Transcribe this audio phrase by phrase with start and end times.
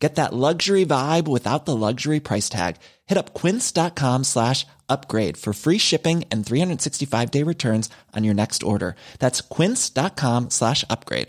[0.00, 2.76] Get that luxury vibe without the luxury price tag.
[3.06, 8.62] Hit up quince.com slash upgrade for free shipping and 365 day returns on your next
[8.62, 8.96] order.
[9.18, 11.28] That's quince.com slash upgrade.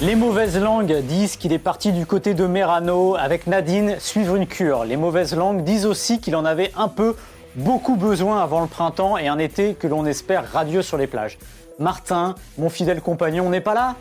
[0.00, 4.46] Les mauvaises langues disent qu'il est parti du côté de Merano avec Nadine suivre une
[4.46, 4.84] cure.
[4.84, 7.16] Les mauvaises langues disent aussi qu'il en avait un peu
[7.56, 11.38] beaucoup besoin avant le printemps et un été que l'on espère radieux sur les plages.
[11.78, 13.96] Martin, mon fidèle compagnon, n'est pas là?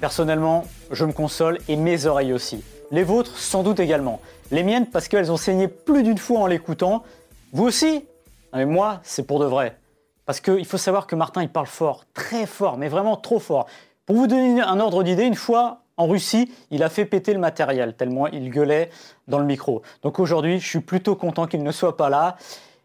[0.00, 2.62] Personnellement, je me console et mes oreilles aussi.
[2.90, 4.20] Les vôtres, sans doute également.
[4.50, 7.02] Les miennes, parce qu'elles ont saigné plus d'une fois en l'écoutant.
[7.52, 8.04] Vous aussi?
[8.52, 9.76] Mais moi, c'est pour de vrai.
[10.24, 13.66] Parce qu'il faut savoir que Martin, il parle fort, très fort, mais vraiment trop fort.
[14.06, 17.38] Pour vous donner un ordre d'idée, une fois en Russie, il a fait péter le
[17.38, 18.90] matériel, tellement il gueulait
[19.28, 19.82] dans le micro.
[20.02, 22.36] Donc aujourd'hui, je suis plutôt content qu'il ne soit pas là.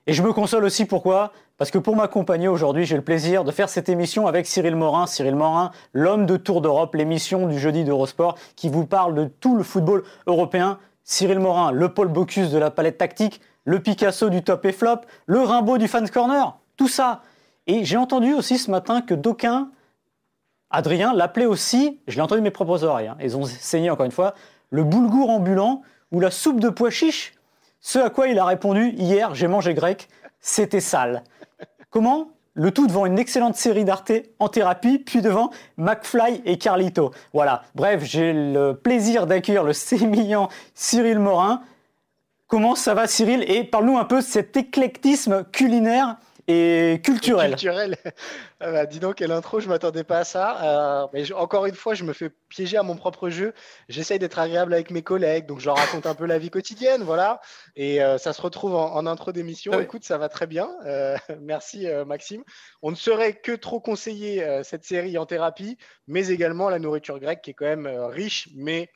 [0.08, 1.32] Et je me console aussi pourquoi?
[1.58, 5.06] Parce que pour m'accompagner aujourd'hui, j'ai le plaisir de faire cette émission avec Cyril Morin.
[5.06, 9.56] Cyril Morin, l'homme de Tour d'Europe, l'émission du jeudi d'Eurosport qui vous parle de tout
[9.56, 10.80] le football européen.
[11.04, 15.02] Cyril Morin, le Paul Bocuse de la palette tactique, le Picasso du top et flop,
[15.28, 17.22] le Rimbaud du fans corner, tout ça.
[17.68, 19.70] Et j'ai entendu aussi ce matin que d'aucuns,
[20.72, 24.12] Adrien l'appelait aussi, je l'ai entendu mes propres oreilles, hein, ils ont saigné encore une
[24.12, 24.34] fois,
[24.70, 27.34] le boulgour ambulant ou la soupe de pois chiches.
[27.84, 30.08] Ce à quoi il a répondu hier, j'ai mangé grec,
[30.40, 31.24] c'était sale.
[31.90, 32.30] Comment?
[32.54, 37.12] Le tout devant une excellente série d'Arte en thérapie, puis devant McFly et Carlito.
[37.34, 37.64] Voilà.
[37.74, 41.64] Bref, j'ai le plaisir d'accueillir le sémillant Cyril Morin.
[42.48, 43.44] Comment ça va, Cyril?
[43.50, 46.18] Et parle-nous un peu de cet éclectisme culinaire
[46.52, 47.52] et culturel.
[47.52, 47.98] Culturel.
[48.64, 50.62] Ah bah, dis donc, quelle intro, je m'attendais pas à ça.
[50.62, 53.56] Euh, mais encore une fois, je me fais piéger à mon propre jeu.
[53.90, 57.02] J'essaye d'être agréable avec mes collègues, donc je leur raconte un peu la vie quotidienne,
[57.02, 57.42] voilà.
[57.76, 59.80] Et euh, ça se retrouve en, intro d'émission.
[59.80, 60.70] Écoute, ça va très bien.
[60.86, 62.44] Euh, merci Maxime.
[62.84, 67.42] On ne saurait que trop conseiller cette série en thérapie, mais également la nourriture grecque
[67.42, 68.92] qui est quand même riche, mais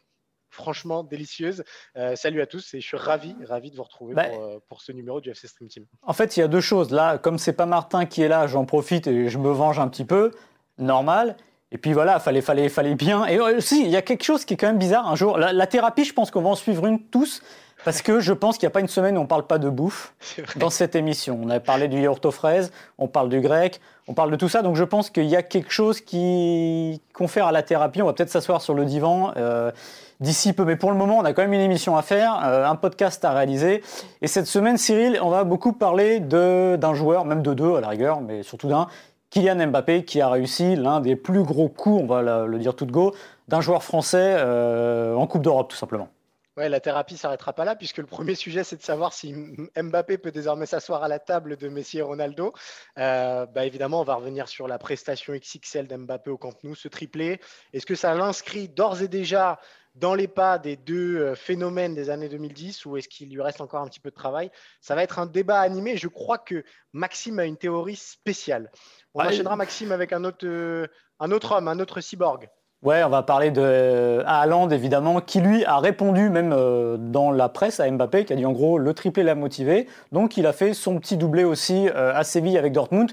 [0.55, 1.63] franchement délicieuse.
[1.97, 4.81] Euh, salut à tous et je suis ravi, ravi de vous retrouver bah, euh, pour,
[4.81, 5.85] ce numéro du FC Stream Team.
[6.01, 6.91] En fait, il y a deux choses.
[6.91, 9.88] Là, comme c'est pas Martin qui est là, j'en profite et je me venge un
[9.88, 10.31] petit peu.
[10.77, 11.38] Normal.
[11.71, 13.25] Et puis voilà, fallait, fallait, fallait bien.
[13.25, 15.07] Et aussi, il y a quelque chose qui est quand même bizarre.
[15.09, 17.41] Un jour, la, thérapie, je pense qu'on va en suivre une tous.
[17.83, 19.59] Parce que je pense qu'il n'y a pas une semaine où on ne parle pas
[19.59, 20.15] de bouffe
[20.55, 21.39] dans cette émission.
[21.44, 24.47] On a parlé du yaourt aux fraises, on parle du grec, on parle de tout
[24.47, 24.61] ça.
[24.61, 28.01] Donc je pense qu'il y a quelque chose qui confère à la thérapie.
[28.01, 29.33] On va peut-être s'asseoir sur le divan.
[29.35, 29.71] Euh,
[30.19, 30.65] d'ici peu.
[30.65, 33.23] Mais pour le moment, on a quand même une émission à faire, euh, un podcast
[33.25, 33.83] à réaliser.
[34.21, 37.89] Et cette semaine, Cyril, on va beaucoup parler d'un joueur, même de deux à la
[37.89, 38.87] rigueur, mais surtout d'un,
[39.29, 42.85] Kylian Mbappé, qui a réussi l'un des plus gros coups, on va le dire tout
[42.85, 43.13] de go,
[43.47, 46.09] d'un joueur français euh, en Coupe d'Europe, tout simplement.
[46.57, 49.35] Ouais, la thérapie s'arrêtera pas là, puisque le premier sujet, c'est de savoir si
[49.75, 52.53] Mbappé peut désormais s'asseoir à la table de Messi et Ronaldo.
[52.97, 56.87] Euh, bah, évidemment, on va revenir sur la prestation XXL d'Mbappé au Camp Nou, ce
[56.87, 57.41] triplé.
[57.73, 59.59] Est-ce que ça l'inscrit d'ores et déjà
[59.95, 63.61] dans les pas des deux euh, phénomènes des années 2010 ou est-ce qu'il lui reste
[63.61, 64.51] encore un petit peu de travail
[64.81, 65.97] Ça va être un débat animé.
[65.97, 66.63] Je crois que
[66.94, 68.72] Maxime a une théorie spéciale.
[69.13, 70.88] On ah, enchaînera Maxime avec un autre, euh,
[71.19, 72.50] un autre homme, un autre cyborg.
[72.83, 77.50] Ouais, on va parler de Haaland évidemment, qui lui a répondu même euh, dans la
[77.50, 79.88] presse à Mbappé, qui a dit en gros le triplé l'a motivé.
[80.12, 83.12] Donc il a fait son petit doublé aussi à Séville avec Dortmund.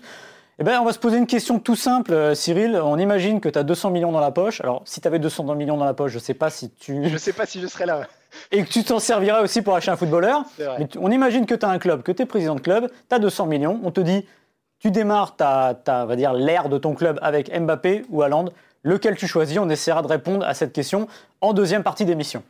[0.59, 2.77] Eh ben, on va se poser une question tout simple, euh, Cyril.
[2.77, 4.61] On imagine que tu as 200 millions dans la poche.
[4.61, 7.09] Alors, si tu avais 200 millions dans la poche, je ne sais pas si tu.
[7.09, 8.03] Je ne sais pas si je serais là.
[8.51, 10.45] Et que tu t'en servirais aussi pour acheter un footballeur.
[10.79, 13.15] Mais on imagine que tu as un club, que tu es président de club, tu
[13.15, 13.81] as 200 millions.
[13.83, 14.27] On te dit,
[14.79, 18.47] tu démarres ta, ta va dire, l'ère de ton club avec Mbappé ou Haaland.
[18.85, 19.59] Lequel tu choisis?
[19.59, 21.09] On essaiera de répondre à cette question
[21.41, 22.43] en deuxième partie d'émission.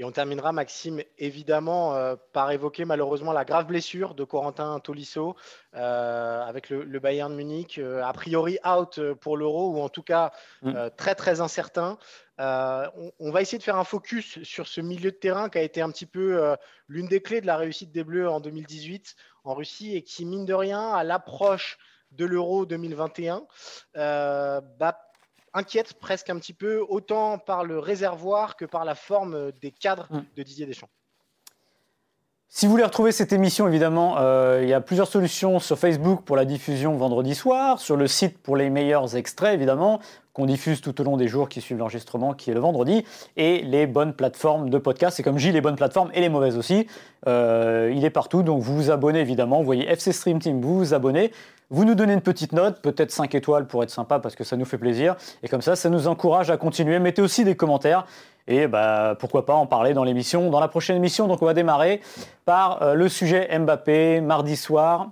[0.00, 5.34] Et on terminera, Maxime, évidemment, euh, par évoquer malheureusement la grave blessure de Corentin Tolisso
[5.74, 10.30] euh, avec le, Bayern Munich, euh, a priori out pour l'Euro, ou en tout cas
[10.62, 10.90] mm.
[10.96, 11.98] très très incertain.
[12.38, 15.80] On, va essayer de faire un focus sur ce milieu de terrain qui a été
[15.80, 16.56] un petit peu
[16.86, 20.46] l'une des clés de la réussite des Bleus en 2018 en Russie et qui, mine
[20.46, 21.78] de rien, à l'approche
[22.12, 23.42] de l'Euro 2021,
[23.94, 25.07] bah,
[25.58, 30.08] inquiète presque un petit peu, autant par le réservoir que par la forme des cadres
[30.10, 30.20] mm.
[30.36, 30.88] de Didier Deschamps.
[32.50, 36.22] Si vous voulez retrouver cette émission, évidemment, euh, il y a plusieurs solutions sur Facebook
[36.24, 40.00] pour la diffusion vendredi soir, sur le site pour les meilleurs extraits, évidemment,
[40.32, 43.04] qu'on diffuse tout au long des jours qui suivent l'enregistrement, qui est le vendredi,
[43.36, 45.18] et les bonnes plateformes de podcast.
[45.18, 46.86] C'est comme j'ai les bonnes plateformes et les mauvaises aussi.
[47.26, 49.58] Euh, il est partout, donc vous vous abonnez évidemment.
[49.58, 51.32] Vous voyez FC Stream Team, vous vous abonnez.
[51.70, 54.56] Vous nous donnez une petite note, peut-être 5 étoiles pour être sympa parce que ça
[54.56, 55.16] nous fait plaisir.
[55.42, 56.98] Et comme ça, ça nous encourage à continuer.
[56.98, 58.06] Mettez aussi des commentaires.
[58.46, 61.28] Et bah, pourquoi pas en parler dans l'émission, dans la prochaine émission.
[61.28, 62.00] Donc on va démarrer
[62.46, 65.10] par euh, le sujet Mbappé, mardi soir.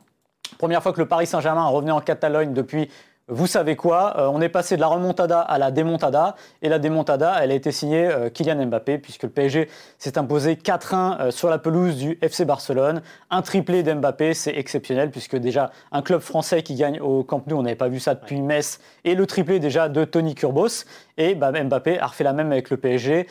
[0.56, 2.88] Première fois que le Paris Saint-Germain revenait en Catalogne depuis
[3.28, 6.36] vous savez quoi euh, On est passé de la remontada à la démontada.
[6.62, 9.68] Et la démontada, elle a été signée euh, Kylian Mbappé, puisque le PSG
[9.98, 13.02] s'est imposé 4-1 euh, sur la pelouse du FC Barcelone.
[13.30, 17.56] Un triplé d'Mbappé, c'est exceptionnel, puisque déjà un club français qui gagne au Camp Nou,
[17.56, 18.78] on n'avait pas vu ça depuis Metz.
[19.04, 20.84] Et le triplé déjà de Tony Kurbos.
[21.18, 23.26] Et bah, Mbappé a refait la même avec le PSG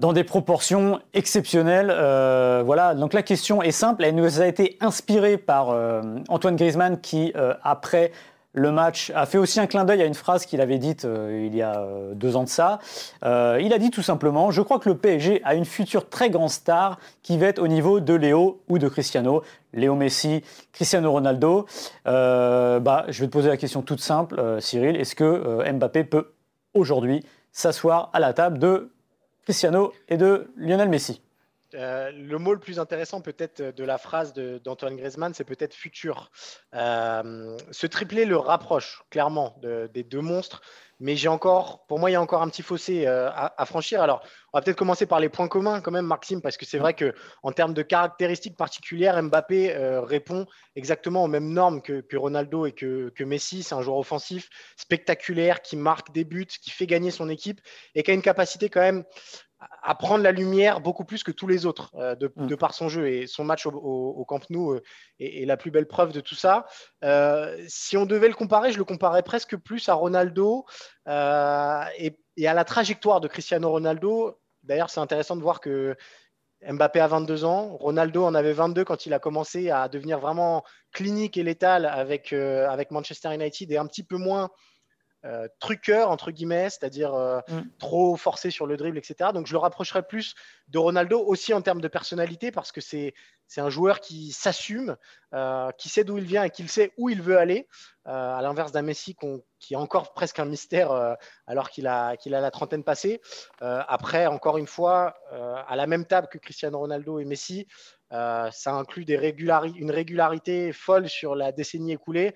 [0.00, 1.86] dans des proportions exceptionnelles.
[2.66, 5.68] voilà, donc la question est simple, elle nous a été inspirée par
[6.28, 7.32] Antoine Griezmann qui,
[7.62, 8.10] après
[8.54, 11.46] le match a fait aussi un clin d'œil à une phrase qu'il avait dite euh,
[11.46, 12.78] il y a euh, deux ans de ça.
[13.24, 16.30] Euh, il a dit tout simplement Je crois que le PSG a une future très
[16.30, 19.42] grande star qui va être au niveau de Léo ou de Cristiano.
[19.72, 21.66] Léo Messi, Cristiano Ronaldo.
[22.04, 24.94] bah, je vais te poser la question toute simple, Cyril.
[24.94, 26.32] Est-ce que Mbappé peut
[26.74, 28.92] aujourd'hui s'asseoir à la table de
[29.42, 31.20] Cristiano et de Lionel Messi?
[31.74, 36.30] Euh, le mot le plus intéressant peut-être de la phrase d'Antoine Griezmann, c'est peut-être futur.
[36.74, 40.62] Euh, ce triplé le rapproche clairement des deux monstres,
[41.00, 44.00] mais j'ai encore, pour moi, il y a encore un petit fossé euh, à, franchir.
[44.00, 44.22] Alors,
[44.52, 46.94] on va peut-être commencer par les points communs quand même, Maxime, parce que c'est vrai
[46.94, 47.12] que
[47.42, 49.74] en termes de caractéristiques particulières, Mbappé
[50.04, 50.46] répond
[50.76, 53.64] exactement aux mêmes normes que, Ronaldo et que Messi.
[53.64, 57.60] C'est un joueur offensif, spectaculaire, qui marque des buts, qui fait gagner son équipe
[57.94, 59.04] et qui a une capacité quand même
[59.82, 62.46] à prendre la lumière beaucoup plus que tous les autres euh, mm.
[62.46, 63.08] de, par son jeu.
[63.08, 64.82] Et son match au, Camp Nou euh,
[65.20, 66.66] est, la plus belle preuve de tout ça.
[67.04, 70.64] Euh, si on devait le comparer, je le comparais presque plus à Ronaldo
[71.06, 74.38] et, et, à la trajectoire de Cristiano Ronaldo.
[74.62, 75.96] D'ailleurs, c'est intéressant de voir que
[76.66, 80.64] Mbappé a 22 ans, Ronaldo en avait 22 quand il a commencé à devenir vraiment
[80.92, 84.48] clinique et létal avec, avec Manchester United et un petit peu moins
[85.24, 87.62] euh, truqueur, entre guillemets, c'est-à-dire euh, mm.
[87.78, 89.30] trop forcé sur le dribble, etc.
[89.32, 90.34] Donc je le rapprocherais plus
[90.68, 93.14] de Ronaldo aussi en termes de personnalité parce que c'est
[93.56, 94.98] un joueur qui s'assume,
[95.32, 97.66] euh, qui sait d'où il vient et qui sait où il veut aller,
[98.04, 99.16] à l'inverse d'un Messi
[99.58, 101.16] qui est encore presque un mystère
[101.46, 103.22] alors qu'il a, qu'il a la trentaine passée.
[103.60, 107.66] après, encore une fois, à la même table que Cristiano Ronaldo et Messi,
[108.10, 109.34] ça inclut des
[109.76, 112.34] une régularité folle sur la décennie écoulée.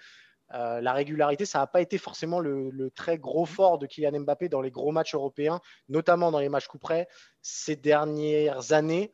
[0.55, 4.49] Euh, la régularité, ça n'a pas été forcément le, très gros fort de Kylian Mbappé
[4.49, 7.09] dans les gros matchs européens, notamment dans les matchs coup près
[7.43, 9.13] ces dernières années.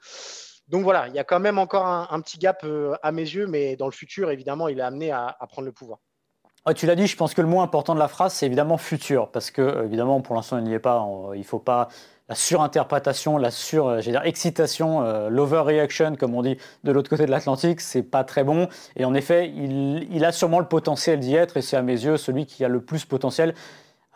[0.68, 3.46] Donc voilà, il y a quand même encore un, petit gap euh, à mes yeux,
[3.46, 5.98] mais dans le futur, évidemment, il est amené à, prendre le pouvoir.
[6.74, 9.30] tu l'as dit, je pense que le mot important de la phrase, c'est évidemment futur,
[9.30, 11.06] parce que évidemment, pour l'instant, il n'y est pas.
[11.34, 11.88] il ne faut pas
[12.28, 17.26] la surinterprétation, la sur, euh, dire, excitation, euh, l'overreaction, comme on dit de l'autre côté
[17.26, 18.68] de l'Atlantique, c'est pas très bon.
[18.96, 22.16] Et en effet, il, a sûrement le potentiel d'y être, et c'est à mes yeux
[22.16, 23.54] celui qui a le plus potentiel.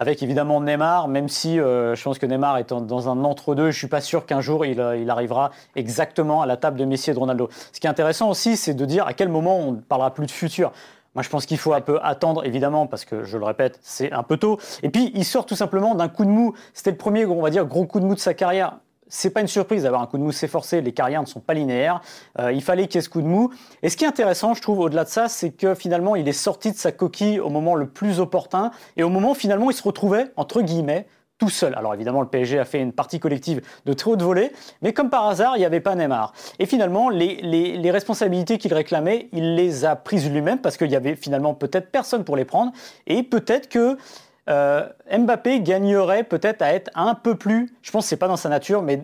[0.00, 3.78] Avec évidemment Neymar, même si euh, je pense que Neymar est dans un entre-deux, je
[3.78, 7.14] suis pas sûr qu'un jour il, il, arrivera exactement à la table de Messi et
[7.14, 7.48] de Ronaldo.
[7.72, 10.26] Ce qui est intéressant aussi, c'est de dire à quel moment on ne parlera plus
[10.26, 10.70] de futur.
[11.18, 14.12] Moi, je pense qu'il faut un peu attendre, évidemment, parce que, je le répète, c'est
[14.12, 14.60] un peu tôt.
[14.84, 16.54] Et puis, il sort tout simplement d'un coup de mou.
[16.74, 18.76] C'était le premier, on va dire, gros coup de mou de sa carrière.
[19.08, 20.80] C'est pas une surprise d'avoir un coup de mou, c'est.
[20.80, 22.02] Les carrières ne sont pas linéaires.
[22.38, 23.50] Euh, il fallait qu'il y ait ce coup de mou.
[23.82, 26.32] Et ce qui est intéressant, je trouve, au-delà de ça, c'est que finalement, il est
[26.32, 29.82] sorti de sa coquille au moment le plus opportun et au moment finalement il se
[29.82, 31.74] retrouvait entre guillemets tout seul.
[31.76, 34.52] Alors évidemment, le PSG a fait une partie collective de très haute volée,
[34.82, 36.32] mais comme par hasard, il n'y avait pas Neymar.
[36.58, 41.14] Et finalement, les, responsabilités qu'il réclamait, il les a prises lui-même parce qu'il y avait
[41.14, 42.72] finalement peut-être personne pour les prendre.
[43.06, 43.96] Et peut-être que
[44.48, 48.36] euh, Mbappé gagnerait peut-être à être un peu plus, je pense que c'est pas dans
[48.36, 49.02] sa nature, mais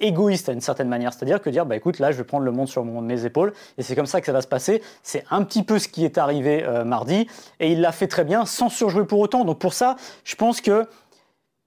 [0.00, 1.12] égoïste à une certaine manière.
[1.12, 3.82] C'est-à-dire que dire, bah écoute, là, je vais prendre le monde sur mes épaules, et
[3.82, 4.82] c'est comme ça que ça va se passer.
[5.02, 7.26] C'est un petit peu ce qui est arrivé euh, mardi,
[7.60, 9.44] et il l'a fait très bien, sans surjouer pour autant.
[9.44, 10.86] Donc pour ça, je pense que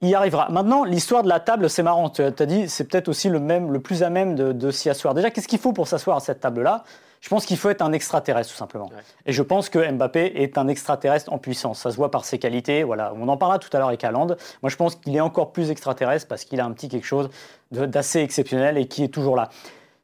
[0.07, 0.47] y arrivera.
[0.49, 2.09] Maintenant, l'histoire de la table, c'est marrant.
[2.09, 5.13] Tu as dit, c'est peut-être aussi le, même, le plus à même de, s'y asseoir.
[5.13, 6.83] Déjà, qu'est-ce qu'il faut pour s'asseoir à cette table-là?
[7.21, 8.89] Je pense qu'il faut être un extraterrestre, tout simplement.
[9.25, 11.79] Et je pense que Mbappé est un extraterrestre en puissance.
[11.79, 12.83] Ça se voit par ses qualités.
[12.83, 13.13] Voilà.
[13.17, 14.27] On en parlera tout à l'heure avec Haaland.
[14.61, 17.29] Moi, je pense qu'il est encore plus extraterrestre parce qu'il a un petit quelque chose
[17.71, 19.47] d'assez exceptionnel et qui est toujours là.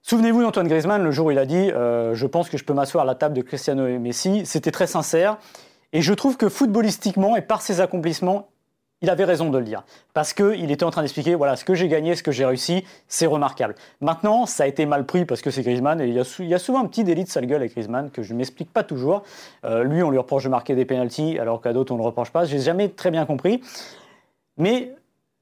[0.02, 2.74] Souvenez-vous d'Antoine Griezmann, le jour où il a dit euh, Je pense que je peux
[2.74, 4.46] m'asseoir à la table de Cristiano et Messi.
[4.46, 5.38] C'était très sincère.
[5.92, 8.50] Et je trouve que footballistiquement et par ses accomplissements,
[9.02, 9.84] il avait raison de le dire.
[10.14, 12.84] Parce qu'il était en train d'expliquer, voilà, ce que j'ai gagné, ce que j'ai réussi,
[13.08, 13.76] c'est remarquable.
[14.02, 16.80] Maintenant, ça a été mal pris parce que c'est Griezmann, et il y, a souvent
[16.80, 19.24] un petit délit de sale gueule avec Griezmann que je ne m'explique pas toujours.
[19.66, 22.08] Euh, lui, on lui reproche de marquer des pénalties, alors qu'à d'autres, on ne le
[22.08, 22.46] reproche pas.
[22.46, 23.62] Je n'ai jamais très bien compris.
[24.58, 24.94] Mais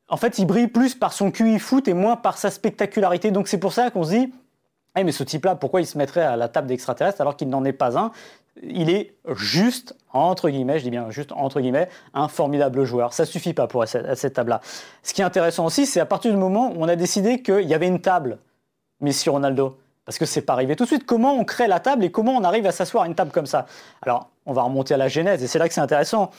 [0.10, 3.32] en fait, il brille plus par son QI foot et moins par sa spectacularité.
[3.32, 4.34] Donc c'est pour ça qu'on se dit,
[4.98, 7.66] eh, mais ce type-là, pourquoi il se mettrait à la table d'extraterrestre alors qu'il n'en
[7.66, 8.12] est pas un?
[8.64, 13.14] Il est juste, entre guillemets, je dis bien juste entre guillemets, un formidable joueur.
[13.14, 14.62] Ça suffit pas pour à cette table-là.
[15.04, 17.68] Ce qui est intéressant aussi, c'est à partir du moment où on a décidé qu'il
[17.68, 18.40] y avait une table
[19.02, 19.78] Messi Ronaldo.
[20.06, 21.06] Parce que c'est pas arrivé tout de suite.
[21.06, 23.46] Comment on crée la table et comment on arrive à s'asseoir à une table comme
[23.46, 23.66] ça?
[24.02, 26.32] Alors, on va remonter à la genèse et c'est là que c'est intéressant.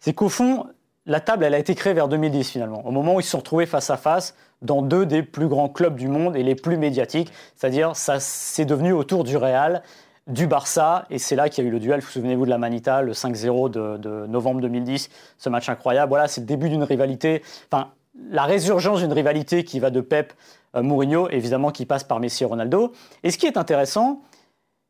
[0.00, 0.66] C'est qu'au fond,
[1.04, 3.38] la table, elle a été créée vers 2010 finalement, au moment où ils se sont
[3.38, 6.78] retrouvés face à face dans deux des plus grands clubs du monde et les plus
[6.78, 7.30] médiatiques.
[7.54, 9.82] C'est-à-dire, ça c'est devenu autour du Real
[10.26, 12.58] du Barça, et c'est là qu'il y a eu le duel, vous souvenez-vous de la
[12.58, 16.10] Manita, le 5-0 de, novembre 2010, ce match incroyable.
[16.10, 17.88] Voilà, c'est le début d'une rivalité, enfin,
[18.30, 20.32] la résurgence d'une rivalité qui va de Pep
[20.76, 22.92] euh, Mourinho, évidemment qui passe par Messi et Ronaldo.
[23.24, 24.22] Et ce qui est intéressant,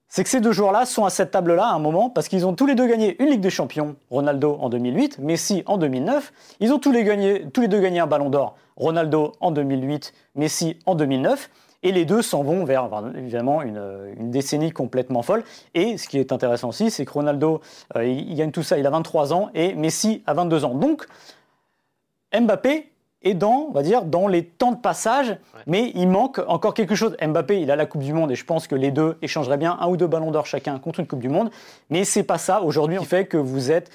[0.08, 2.52] c'est que ces deux joueurs-là sont à cette table-là à un moment parce qu'ils ont
[2.52, 6.32] tous les deux gagné une Ligue des Champions, Ronaldo en 2008, Messi en 2009.
[6.60, 10.12] Ils ont tous les, gagné, tous les deux gagné un Ballon d'Or, Ronaldo en 2008,
[10.34, 11.48] Messi en 2009.
[11.82, 15.42] Et les deux s'en vont vers évidemment une, décennie complètement folle.
[15.74, 17.60] Et ce qui est intéressant aussi, c'est que Ronaldo,
[17.96, 20.74] euh, il, gagne tout ça, il a 23 ans, et Messi a 22 ans.
[20.74, 21.06] Donc,
[22.38, 22.88] Mbappé
[23.22, 25.36] est dans, on va dire, dans les temps de passage,
[25.66, 27.16] mais il manque encore quelque chose.
[27.20, 29.76] Mbappé, il a la Coupe du Monde et je pense que les deux échangeraient bien
[29.80, 31.50] un ou deux ballons d'or chacun contre une Coupe du Monde.
[31.90, 33.90] Mais c'est pas ça aujourd'hui qui fait que vous êtes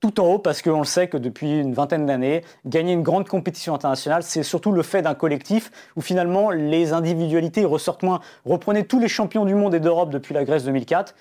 [0.00, 3.28] tout en haut parce qu'on le sait que depuis une vingtaine d'années, gagner une grande
[3.28, 8.20] compétition internationale, c'est surtout le fait d'un collectif où finalement les individualités ressortent moins.
[8.44, 11.14] Reprenez tous les champions du monde et d'Europe depuis la Grèce 2004,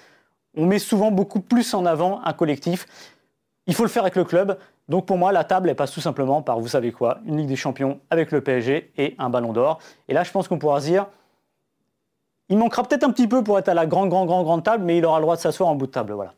[0.55, 2.88] on met souvent beaucoup plus en avant un collectif.
[3.67, 4.57] Il faut le faire avec le club.
[4.89, 7.48] Donc pour moi, la table, elle passe tout simplement par, vous savez quoi, une Ligue
[7.48, 9.79] des Champions avec le PSG et un ballon d'or.
[10.07, 11.07] Et là, je pense qu'on pourra se dire,
[12.50, 14.84] il manquera peut-être un petit peu pour être à la grande, grande, grande, grande table,
[14.86, 16.13] mais il aura le droit de s'asseoir en bout de table.
[16.13, 16.34] Voilà.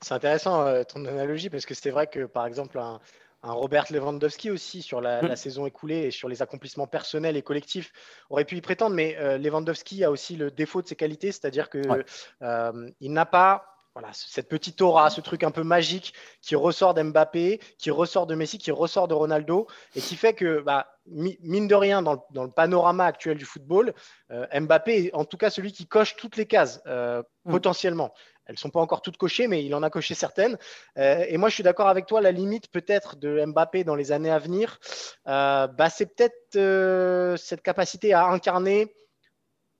[0.00, 3.00] C'est intéressant euh, ton analogie parce que c'était vrai que par exemple un,
[3.42, 5.36] Robert Lewandowski aussi sur la, mm.
[5.36, 7.92] saison écoulée et sur les accomplissements personnels et collectifs
[8.30, 11.68] aurait pu y prétendre, mais euh, Lewandowski a aussi le défaut de ses qualités, c'est-à-dire
[11.68, 12.04] qu'il
[12.42, 17.60] euh, n'a pas voilà, cette petite aura, ce truc un peu magique qui ressort d'Mbappé,
[17.78, 21.74] qui ressort de Messi, qui ressort de Ronaldo, et qui fait que, bah, mine de
[21.76, 23.94] rien, dans le, panorama actuel du football,
[24.30, 27.22] Mbappé est en tout cas celui qui coche toutes les cases, mm.
[27.52, 28.12] potentiellement.
[28.46, 30.58] Elles ne sont pas encore toutes cochées, mais il en a coché certaines.
[30.98, 34.12] Euh, et moi, je suis d'accord avec toi, la limite peut-être de Mbappé dans les
[34.12, 34.78] années à venir,
[35.26, 38.94] euh, bah, c'est peut-être euh, cette capacité à incarner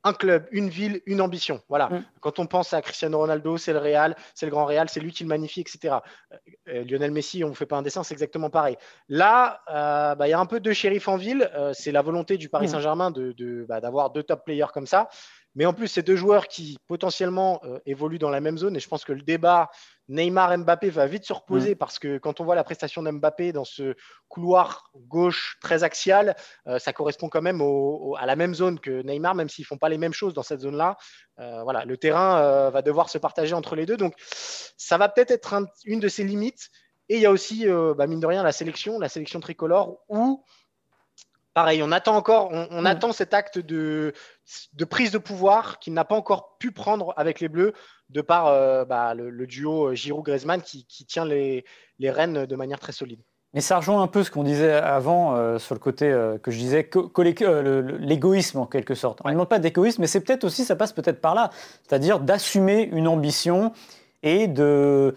[0.06, 1.62] un club, une ville, une ambition.
[1.70, 1.88] Voilà.
[1.88, 2.04] Mm.
[2.20, 5.12] Quand on pense à Cristiano Ronaldo, c'est le Real, c'est le Grand Real, c'est lui
[5.12, 5.96] qui le magnifie, etc.
[6.66, 8.76] Lionel Messi, on ne fait pas un dessin, c'est exactement pareil.
[9.08, 11.50] Là, bah, il y a un peu de shérif en ville.
[11.72, 12.70] c'est la volonté du Paris mm.
[12.70, 13.14] Saint-Germain
[13.66, 15.08] bah, d'avoir deux top players comme ça.
[15.54, 18.76] Mais en plus, c'est deux joueurs qui potentiellement euh, évoluent dans la même zone.
[18.76, 19.70] Et je pense que le débat
[20.08, 23.94] Neymar-Mbappé va vite se reposer parce que quand on voit la prestation d'Mbappé dans ce
[24.28, 26.34] couloir gauche très axial,
[26.66, 27.62] euh, ça correspond quand même
[28.18, 30.42] à la même zone que Neymar, même s'ils ne font pas les mêmes choses dans
[30.42, 30.96] cette zone-là.
[31.38, 33.96] Euh, voilà, le terrain va devoir se partager entre les deux.
[33.96, 36.70] Donc, ça va peut-être être, une de ses limites.
[37.08, 40.42] Et il y a aussi, bah, mine de rien, la sélection, la sélection tricolore, où
[41.54, 44.12] pareil, on attend encore, on, attend cet acte de,
[44.90, 47.72] prise de pouvoir qu'il n'a pas encore pu prendre avec les Bleus,
[48.10, 51.64] de par euh, bah, le, duo euh, Giroud-Griezmann qui, tient les,
[52.02, 53.20] rênes de manière très solide.
[53.54, 56.10] Mais ça rejoint un peu ce qu'on disait avant euh, sur le côté
[56.42, 56.90] que je disais,
[58.00, 59.20] l'égoïsme en quelque sorte.
[59.24, 61.50] On ne demande pas d'égoïsme, mais c'est peut-être aussi, ça passe peut-être par là,
[61.86, 63.72] c'est-à-dire d'assumer une ambition
[64.24, 65.14] et de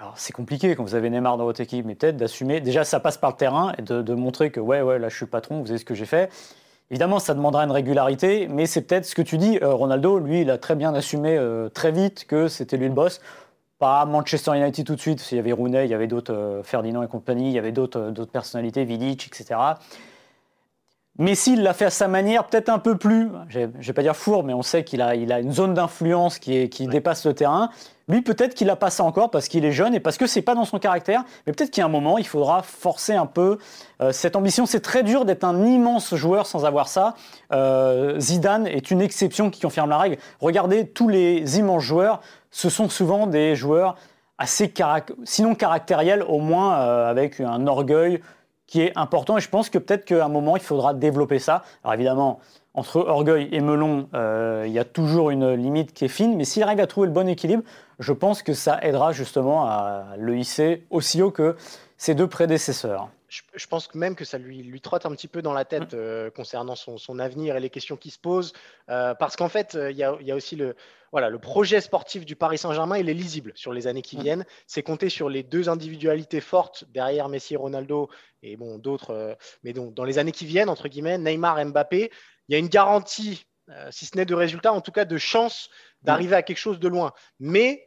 [0.00, 2.62] alors c'est compliqué quand vous avez Neymar dans votre équipe, mais peut-être d'assumer.
[2.62, 5.26] Déjà, ça passe par le terrain et de, montrer que ouais, ouais, là je suis
[5.26, 6.32] patron, vous savez ce que j'ai fait.
[6.90, 9.58] Évidemment, ça demandera une régularité, mais c'est peut-être ce que tu dis.
[9.60, 12.94] Euh, Ronaldo, lui, il a très bien assumé euh, très vite que c'était lui le
[12.94, 13.20] boss.
[13.78, 16.62] Pas Manchester United tout de suite, qu'il y avait Rooney, il y avait d'autres, euh,
[16.62, 19.60] Ferdinand et compagnie, il y avait d'autres, d'autres personnalités, Vidic, etc.
[21.20, 24.00] Mais s'il l'a fait à sa manière, peut-être un peu plus, je ne vais pas
[24.00, 26.86] dire four, mais on sait qu'il a, il a une zone d'influence qui, est, qui
[26.86, 27.68] dépasse le terrain.
[28.08, 30.40] Lui, peut-être qu'il a pas ça encore parce qu'il est jeune et parce que c'est
[30.40, 31.24] pas dans son caractère.
[31.46, 33.58] Mais peut-être qu'il y a un moment, il faudra forcer un peu
[34.00, 34.64] euh, cette ambition.
[34.64, 37.12] C'est très dur d'être un immense joueur sans avoir ça.
[37.52, 40.16] Euh, Zidane est une exception qui confirme la règle.
[40.40, 43.96] Regardez tous les immenses joueurs, ce sont souvent des joueurs
[44.38, 44.72] assez
[45.24, 48.22] sinon caractériels, au moins euh, avec un orgueil
[48.70, 49.36] qui est important.
[49.36, 51.64] Et je pense que peut-être qu'à un moment, il faudra développer ça.
[51.82, 52.40] Alors évidemment,
[52.72, 56.36] entre orgueil et melon, euh, il y a toujours une limite qui est fine.
[56.36, 57.64] Mais s'il arrive à trouver le bon équilibre,
[57.98, 61.56] je pense que ça aidera justement à le hisser aussi haut que
[61.98, 65.52] ses deux prédécesseurs je, pense même que ça lui, lui trotte un petit peu dans
[65.52, 66.30] la tête mmh.
[66.34, 68.52] concernant son, avenir et les questions qui se posent.
[68.88, 70.74] parce qu'en fait, il y, a, aussi le,
[71.12, 74.22] voilà, le projet sportif du Paris Saint-Germain, il est lisible sur les années qui mmh.
[74.22, 74.44] viennent.
[74.66, 78.08] C'est compter sur les deux individualités fortes derrière Messi et Ronaldo
[78.42, 82.10] et bon, d'autres, mais donc dans les années qui viennent, entre guillemets, Neymar, Mbappé,
[82.48, 83.46] il y a une garantie,
[83.90, 85.68] si ce n'est de résultat, en tout cas de chance
[86.02, 87.12] d'arriver à quelque chose de loin.
[87.38, 87.86] Mais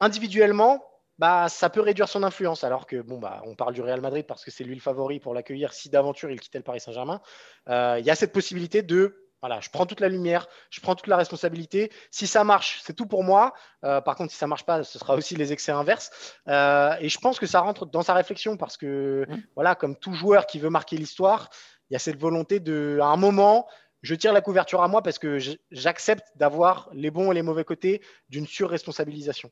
[0.00, 0.84] individuellement,
[1.18, 2.64] bah, ça peut réduire son influence.
[2.64, 5.20] Alors que, bon, bah, on parle du Real Madrid parce que c'est lui le favori
[5.20, 7.20] pour l'accueillir si d'aventure il quittait le Paris Saint-Germain.
[7.68, 10.94] Euh, il y a cette possibilité de, voilà, je prends toute la lumière, je prends
[10.94, 11.92] toute la responsabilité.
[12.10, 13.54] Si ça marche, c'est tout pour moi.
[13.84, 16.10] Euh, par contre, si ça marche pas, ce sera aussi les excès inverses.
[16.48, 19.42] Euh, et je pense que ça rentre dans sa réflexion parce que, mmh.
[19.54, 21.50] voilà, comme tout joueur qui veut marquer l'histoire,
[21.90, 23.66] il y a cette volonté de, à un moment,
[24.02, 25.38] je tire la couverture à moi parce que
[25.70, 29.50] j'accepte d'avoir les bons et les mauvais côtés d'une surresponsabilisation.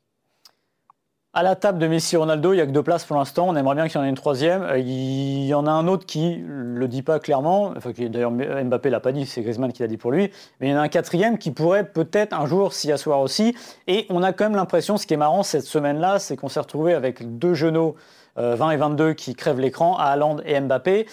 [1.38, 3.46] À la table de Messi Ronaldo, il n'y a que deux places pour l'instant.
[3.46, 4.62] On aimerait bien qu'il y en ait une troisième.
[4.62, 7.74] Euh, il y en a un autre qui ne le dit pas clairement.
[7.76, 10.30] Enfin, D'ailleurs, Mbappé ne l'a pas dit, c'est Griezmann qui l'a dit pour lui.
[10.60, 13.54] Mais il y en a un quatrième qui pourrait peut-être un jour s'y asseoir aussi.
[13.86, 16.58] Et on a quand même l'impression, ce qui est marrant cette semaine-là, c'est qu'on s'est
[16.58, 17.96] retrouvé avec deux genoux,
[18.36, 21.04] 20 euh, et 22, qui crèvent l'écran, Haaland et Mbappé.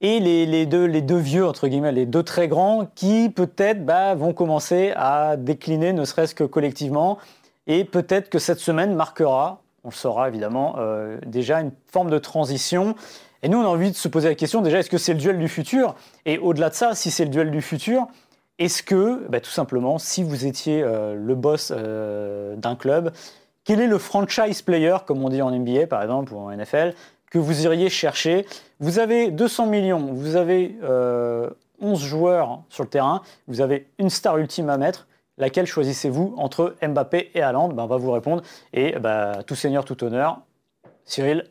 [0.00, 4.16] Et les, deux, les deux vieux, entre guillemets, les deux très grands, qui peut-être bah,
[4.16, 7.18] vont commencer à décliner, ne serait-ce que collectivement.
[7.66, 12.18] Et peut-être que cette semaine marquera, on le saura évidemment, euh, déjà une forme de
[12.18, 12.94] transition.
[13.42, 15.18] Et nous, on a envie de se poser la question déjà, est-ce que c'est le
[15.18, 15.94] duel du futur?
[16.26, 18.06] Et au-delà de ça, si c'est le duel du futur,
[18.58, 23.12] est-ce que, bah, tout simplement, si vous étiez euh, le boss euh, d'un club,
[23.64, 26.94] quel est le franchise player, comme on dit en NBA par exemple ou en NFL,
[27.30, 28.44] que vous iriez chercher?
[28.80, 30.76] Vous avez 200 millions, vous avez
[31.80, 35.06] 11 joueurs sur le terrain, vous avez une star ultime à mettre.
[35.38, 37.68] Laquelle choisissez-vous entre Mbappé et Haaland?
[37.68, 38.42] Ben, On va vous répondre.
[38.72, 40.42] Et bah, tout seigneur, tout honneur.
[41.04, 41.50] Cyril?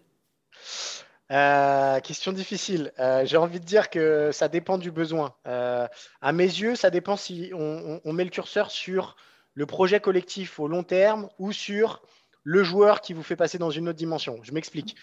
[1.31, 2.91] Euh, question difficile.
[3.00, 5.33] Euh, j'ai envie de dire que ça dépend du besoin.
[5.47, 5.88] Euh,
[6.21, 9.15] à mes yeux, ça dépend si on, met le curseur sur
[9.53, 12.01] le projet collectif au long terme ou sur
[12.43, 14.39] le joueur qui vous fait passer dans une autre dimension.
[14.43, 14.95] Je m'explique.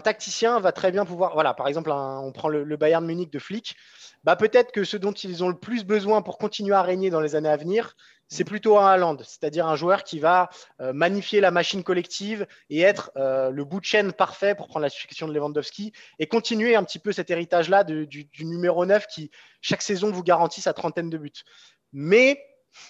[0.00, 1.34] Tacticien va très bien pouvoir.
[1.34, 3.76] Voilà, par exemple, on prend le, Bayern Munich de Flick
[4.24, 7.20] bah, peut-être que ce dont ils ont le plus besoin pour continuer à régner dans
[7.20, 7.94] les années à venir,
[8.28, 10.48] c'est plutôt un Haaland, c'est-à-dire un joueur qui va
[10.80, 14.82] euh, magnifier la machine collective et être euh, le bout de chaîne parfait pour prendre
[14.82, 19.30] la succession de Lewandowski et continuer un petit peu cet héritage-là du, numéro 9 qui,
[19.60, 21.44] chaque saison, vous garantit sa trentaine de buts.
[21.92, 22.42] Mais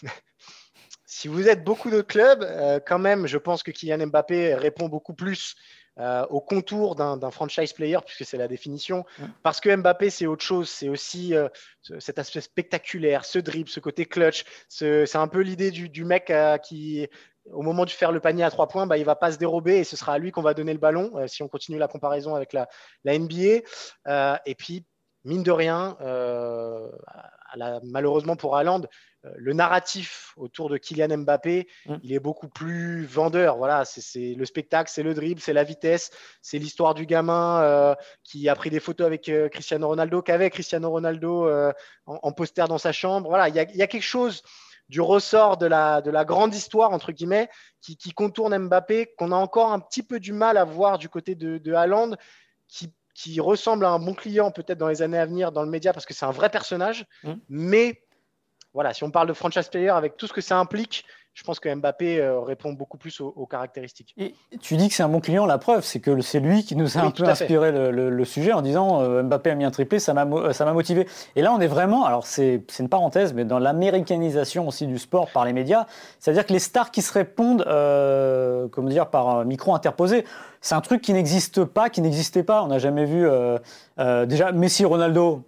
[1.04, 4.88] si vous êtes beaucoup d'autres clubs, euh, quand même, je pense que Kylian Mbappé répond
[4.88, 5.56] beaucoup plus
[6.00, 9.04] euh, au contour d'un franchise player, puisque c'est la définition.
[9.44, 10.68] Parce que Mbappé, c'est autre chose.
[10.68, 11.48] C'est aussi euh,
[12.00, 14.44] cet aspect spectaculaire, ce dribble, ce côté clutch.
[14.68, 17.07] C'est un peu l'idée du, mec euh, qui,
[17.52, 19.78] au moment de faire le panier à trois points, bah, il va pas se dérober
[19.78, 22.35] et ce sera à lui qu'on va donner le ballon, si on continue la comparaison
[22.35, 22.68] avec la,
[23.04, 23.62] la NBA.
[24.46, 24.85] et puis,
[25.22, 25.96] mine de rien,
[27.85, 28.83] malheureusement pour Haaland,
[29.37, 31.96] le narratif autour de Kylian Mbappé, mm.
[32.02, 33.56] il est beaucoup plus vendeur.
[33.56, 36.10] Voilà, c'est le spectacle, c'est le dribble, c'est la vitesse,
[36.42, 40.50] c'est l'histoire du gamin euh, qui a pris des photos avec euh, Cristiano Ronaldo, qu'avait
[40.50, 41.50] Cristiano Ronaldo
[42.06, 43.28] en, poster dans sa chambre.
[43.28, 44.42] Voilà, il y a, quelque chose
[44.88, 47.48] du ressort de la, de la grande histoire, entre guillemets,
[47.80, 51.34] qui, contourne Mbappé, qu'on a encore un petit peu du mal à voir du côté
[51.34, 52.16] de, de Haaland,
[52.68, 55.70] qui qui ressemble à un bon client peut-être dans les années à venir dans le
[55.70, 57.06] média parce que c'est un vrai personnage.
[57.22, 57.34] Mm.
[57.48, 58.02] Mais
[58.74, 61.58] voilà, si on parle de franchise player avec tout ce que ça implique, je pense
[61.58, 64.14] que Mbappé euh, répond beaucoup plus aux, caractéristiques.
[64.16, 66.76] Et tu dis que c'est un bon client, la preuve, c'est que c'est lui qui
[66.76, 69.98] nous a un peu inspiré le, sujet en disant euh, Mbappé a mis un triplé,
[69.98, 71.08] ça m'a motivé.
[71.34, 75.28] Et là, on est vraiment, alors c'est une parenthèse, mais dans l'américanisation aussi du sport
[75.30, 75.87] par les médias,
[76.20, 80.24] c'est-à-dire que les stars qui se répondent, euh, comment dire, par micro interposé,
[80.60, 82.62] c'est un truc qui n'existe pas, qui n'existait pas.
[82.62, 83.28] On n'a jamais vu
[83.98, 85.44] déjà Messi, Ronaldo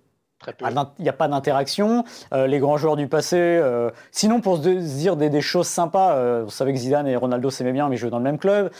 [0.60, 2.04] il n'y a pas d'interaction.
[2.32, 6.42] Euh, les grands joueurs du passé, euh, sinon pour se dire des, choses sympas, euh,
[6.44, 8.70] vous savez que Zidane et Ronaldo s'aimaient bien, mais ils jouaient dans le même club.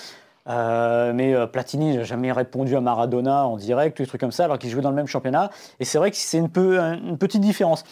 [0.47, 4.71] mais Platini n'a jamais répondu à Maradona en direct, des trucs comme ça, alors qu'ils
[4.71, 5.51] jouaient dans le même championnat.
[5.81, 7.85] Et c'est vrai que c'est une, petite différence.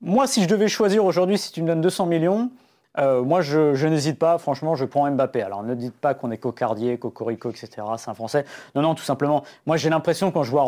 [0.00, 2.50] Moi, si je devais choisir aujourd'hui, si tu me donnes 200 millions,
[2.98, 4.38] moi, je, je n'hésite pas.
[4.38, 5.42] Franchement, je prends Mbappé.
[5.42, 7.68] Alors, ne dites pas qu'on est cocardier, cocorico, etc.
[7.96, 8.44] C'est un Français.
[8.74, 9.42] Non, non, tout simplement.
[9.66, 10.64] Moi, j'ai l'impression quand je vois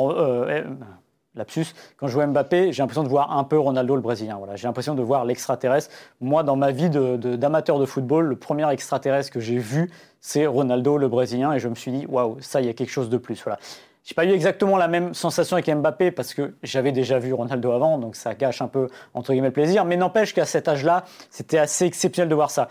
[1.36, 4.36] lapsus, quand je vois Mbappé, j'ai l'impression de voir un peu Ronaldo le Brésilien.
[4.36, 5.94] Voilà, j'ai l'impression de voir l'extraterrestre.
[6.20, 10.98] Moi, dans ma vie d'amateur de, football, le premier extraterrestre que j'ai vu, c'est Ronaldo
[10.98, 13.18] le Brésilien, et je me suis dit, waouh, ça, il y a quelque chose de
[13.18, 13.42] plus.
[13.44, 13.58] Voilà.
[14.04, 17.72] J'ai pas eu exactement la même sensation avec Mbappé parce que j'avais déjà vu Ronaldo
[17.72, 19.84] avant, donc ça gâche un peu entre guillemets le plaisir.
[19.84, 22.68] Mais n'empêche qu'à cet âge-là, c'était assez exceptionnel de voir ça.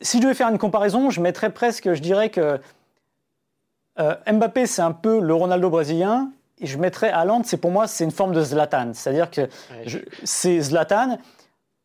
[0.00, 2.58] Si je devais faire une comparaison, je mettrais presque, je dirais que
[3.96, 6.30] Mbappé, c'est un peu le Ronaldo brésilien.
[6.60, 8.92] Je mettrais Haaland, c'est pour moi, c'est une forme de Zlatan.
[8.94, 9.48] C'est-à-dire que
[10.24, 11.18] c'est Zlatan,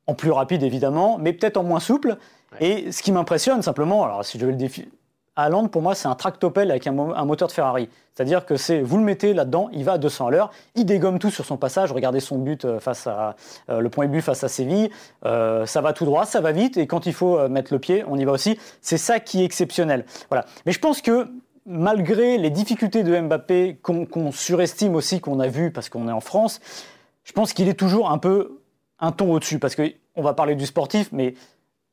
[0.07, 2.17] en plus rapide évidemment, mais peut-être en moins souple.
[2.59, 4.89] Et ce qui m'impressionne simplement, alors si je vais le défier,
[5.35, 7.89] Haaland, pour moi, c'est un tractopelle avec un, moteur de Ferrari.
[8.13, 11.17] C'est-à-dire que c'est, vous le mettez là-dedans, il va à 200 à l'heure, il dégomme
[11.17, 11.91] tout sur son passage.
[11.91, 13.35] Regardez son but euh, face à
[13.69, 14.91] euh, le point but face à Séville.
[15.25, 18.03] Euh, ça va tout droit, ça va vite, et quand il faut mettre le pied,
[18.07, 18.59] on y va aussi.
[18.81, 20.05] C'est ça qui est exceptionnel.
[20.29, 20.45] Voilà.
[20.67, 21.27] Mais je pense que
[21.65, 26.21] malgré les difficultés de Mbappé qu'on surestime aussi, qu'on a vu parce qu'on est en
[26.21, 26.59] France,
[27.23, 28.59] je pense qu'il est toujours un peu
[28.99, 29.59] un ton au-dessus.
[29.59, 31.35] Parce qu'on va parler du sportif, mais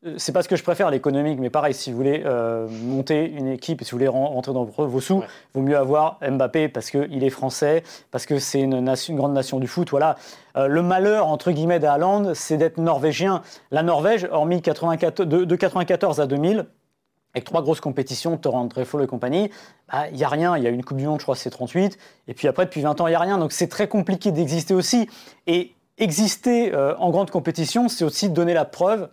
[0.06, 3.30] euh, c'est pas ce que je préfère l'économique, mais pareil, si vous voulez euh, monter
[3.30, 6.90] une équipe, si vous voulez rentrer dans vos sous, il vaut mieux avoir Mbappé parce
[6.90, 9.90] qu'il est français, parce que c'est une, une, grande nation du foot.
[9.90, 10.16] Voilà.
[10.56, 13.42] Euh, le malheur, entre guillemets, d'Haaland, c'est d'être norvégien.
[13.70, 16.66] La Norvège, hormis 94, de, de 94 à 2000,
[17.34, 19.50] avec trois grosses compétitions, Torrent, Trefolo et compagnie,
[19.92, 20.56] bah, il y n'y a rien.
[20.56, 21.98] Il y a une Coupe du Monde, je crois, c'est 38.
[22.28, 23.38] Et puis après, depuis 20 ans, il n'y a rien.
[23.38, 25.08] Donc c'est très compliqué d'exister aussi.
[25.46, 29.08] Et exister en grande compétition, c'est aussi donner la preuve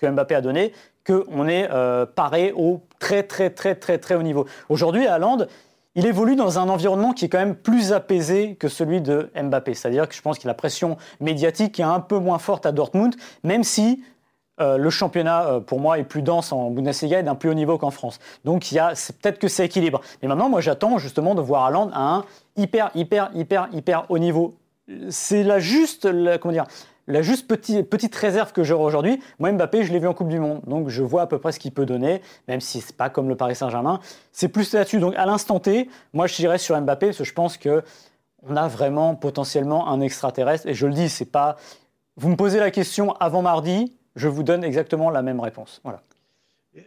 [0.00, 0.72] que Mbappé a donné,
[1.06, 4.46] qu'on est euh, paré au très très très très très haut niveau.
[4.68, 5.48] Aujourd'hui, à Hollande,
[5.94, 9.74] il évolue dans un environnement qui est quand même plus apaisé que celui de Mbappé.
[9.74, 13.14] C'est-à-dire que je pense que la pression médiatique est un peu moins forte à Dortmund,
[13.42, 14.02] même si
[14.60, 17.54] euh, le championnat, euh, pour moi, est plus dense en Bundesliga et d'un plus haut
[17.54, 18.18] niveau qu'en France.
[18.44, 20.00] Donc, peut-être que c'est équilibre.
[20.22, 22.24] Mais maintenant, moi, j'attends justement de voir Haaland à un
[22.56, 24.54] hyper, hyper, hyper, hyper haut niveau.
[25.08, 26.08] C'est la juste,
[26.40, 26.66] comment dire,
[27.06, 30.38] la juste petite réserve que j'aurai aujourd'hui, moi Mbappé, je l'ai vu en Coupe du
[30.38, 33.10] Monde, donc je vois à peu près ce qu'il peut donner, même si c'est pas
[33.10, 33.98] comme le Paris Saint-Germain.
[34.30, 34.98] C'est plus là-dessus.
[34.98, 37.82] Donc à l'instant T, moi je dirais sur Mbappé parce que je pense que
[38.48, 40.66] on a vraiment potentiellement un extraterrestre.
[40.68, 41.56] Et je le dis, c'est pas.
[42.16, 45.80] Vous me posez la question avant mardi, je vous donne exactement la même réponse.
[45.84, 46.02] Voilà.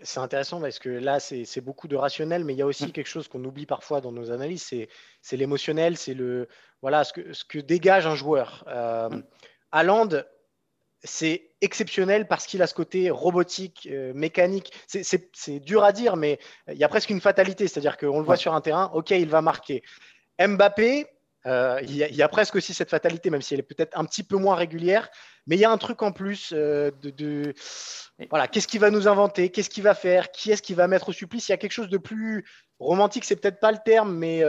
[0.03, 2.91] C'est intéressant parce que là, c'est beaucoup de rationnel, mais il y a aussi mm.
[2.91, 4.73] quelque chose qu'on oublie parfois dans nos analyses,
[5.21, 6.47] c'est l'émotionnel, c'est le
[6.81, 8.63] voilà ce que, ce que dégage un joueur.
[8.67, 9.23] Euh, mm.
[9.73, 10.09] Haaland,
[11.03, 14.71] c'est exceptionnel parce qu'il a ce côté robotique, euh, mécanique.
[14.87, 17.67] C'est dur à dire, mais il y a presque une fatalité.
[17.67, 19.83] C'est-à-dire qu'on le voit sur un terrain, OK, il va marquer.
[20.39, 21.07] Mbappé,
[21.45, 24.23] euh, il, y a, presque aussi cette fatalité, même si elle est peut-être un petit
[24.23, 25.09] peu moins régulière.
[25.47, 27.53] Mais il y a un truc en plus euh, de,
[28.29, 31.09] voilà, qu'est-ce qu'il va nous inventer, qu'est-ce qu'il va faire, qui est-ce qu'il va mettre
[31.09, 31.49] au supplice?
[31.49, 32.45] Il y a quelque chose de plus
[32.79, 34.43] romantique, c'est peut-être pas le terme, mais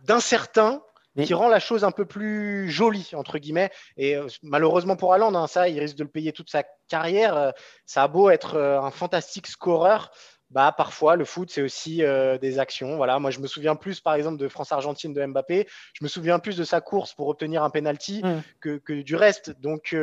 [0.00, 0.82] d'incertain
[1.24, 3.70] qui rend la chose un peu plus jolie, entre guillemets.
[3.96, 7.36] Et euh, malheureusement pour Haaland, hein, ça, il risque de le payer toute sa carrière.
[7.36, 7.50] Euh,
[7.86, 10.10] ça a beau être euh, un fantastique scoreur.
[10.56, 12.02] Bah, parfois, le foot, c'est aussi
[12.40, 12.96] des actions.
[12.96, 15.68] Voilà, moi, je me souviens plus, par exemple, de France-Argentine de Mbappé.
[15.92, 18.78] Je me souviens plus de sa course pour obtenir un penalty mm.
[18.78, 19.50] que, du reste.
[19.60, 19.94] Donc,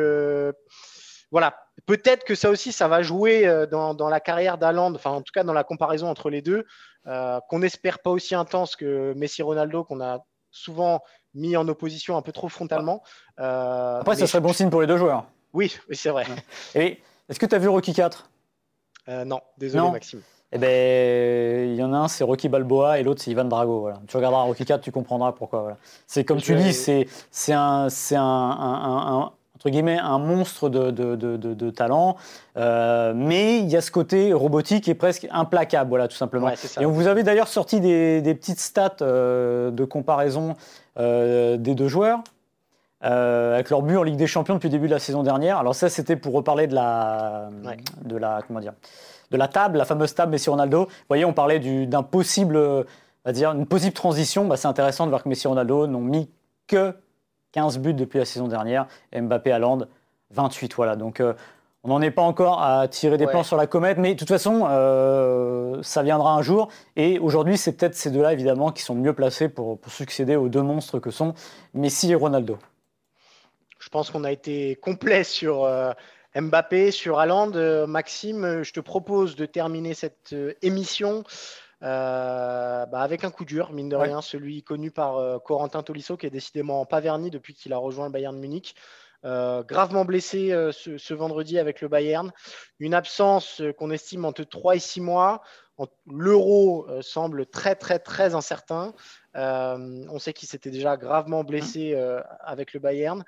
[1.31, 1.55] voilà,
[1.87, 5.31] peut-être que ça aussi, ça va jouer dans, dans la carrière d'Haaland, enfin, en tout
[5.33, 6.65] cas, dans la comparaison entre les deux,
[7.05, 11.01] qu'on n'espère pas aussi intense que Messi-Ronaldo, qu'on a souvent
[11.33, 13.03] mis en opposition un peu trop frontalement.
[13.39, 15.25] Euh, Après, ça serait bon signe pour les deux joueurs.
[15.51, 16.25] Oui, oui c'est vrai.
[16.75, 18.29] Et est-ce que tu as vu Rocky 4
[19.09, 20.21] euh, Non, désolé Maxime.
[20.55, 23.79] Eh ben, il y en a un, c'est Rocky Balboa et l'autre, c'est Ivan Drago.
[23.79, 23.99] Voilà.
[24.07, 25.77] Tu regarderas Rocky 4, tu comprendras pourquoi.
[26.05, 27.07] C'est comme tu dis, c'est
[27.53, 29.31] un, un, un,
[29.63, 32.17] entre guillemets, un monstre de, de, de, de talent,
[32.57, 36.51] euh, mais il y a ce côté robotique qui est presque implacable, voilà, tout simplement.
[36.79, 40.55] Et vous avez d'ailleurs sorti des, des, petites stats euh, de comparaison
[40.99, 42.19] euh, des deux joueurs.
[43.03, 45.57] Avec leur but en Ligue des Champions depuis le début de la saison dernière.
[45.57, 47.49] Alors ça, c'était pour reparler de la,
[48.03, 48.73] de la, comment dire,
[49.31, 50.85] de la table, la fameuse table Messi Ronaldo.
[50.85, 52.85] Vous voyez, on parlait d'un possible, on
[53.25, 54.45] va dire, une possible transition.
[54.45, 56.29] Bah, c'est intéressant de voir que Messi Ronaldo n'ont mis
[56.67, 56.95] que
[57.53, 58.87] 15 buts depuis la saison dernière.
[59.13, 59.79] Mbappé, Land
[60.31, 60.73] 28.
[60.75, 60.95] Voilà.
[60.95, 61.33] Donc, euh,
[61.83, 64.29] on n'en est pas encore à tirer des plans sur la comète, mais de toute
[64.29, 66.69] façon, euh, ça viendra un jour.
[66.95, 70.61] Et aujourd'hui, c'est peut-être ces deux-là, évidemment, qui sont mieux placés pour, succéder aux deux
[70.61, 71.33] monstres que sont
[71.73, 72.57] Messi et Ronaldo.
[73.83, 75.91] Je pense qu'on a été complet sur euh,
[76.35, 77.51] Mbappé, sur Haaland.
[77.85, 81.25] Maxime, je te propose de terminer cette émission
[81.83, 86.15] euh, bah, avec un coup dur, mine de rien, celui connu par euh, Corentin Tolisso,
[86.15, 88.75] qui est décidément pas verni depuis qu'il a rejoint le Bayern de Munich.
[89.25, 92.31] Euh, gravement blessé ce, vendredi avec le Bayern.
[92.79, 95.41] Une absence qu'on estime entre 3 et 6 mois.
[96.05, 98.93] L'euro semble très, très, très incertain.
[99.33, 101.95] on sait qu'il s'était déjà gravement blessé
[102.41, 103.23] avec le Bayern.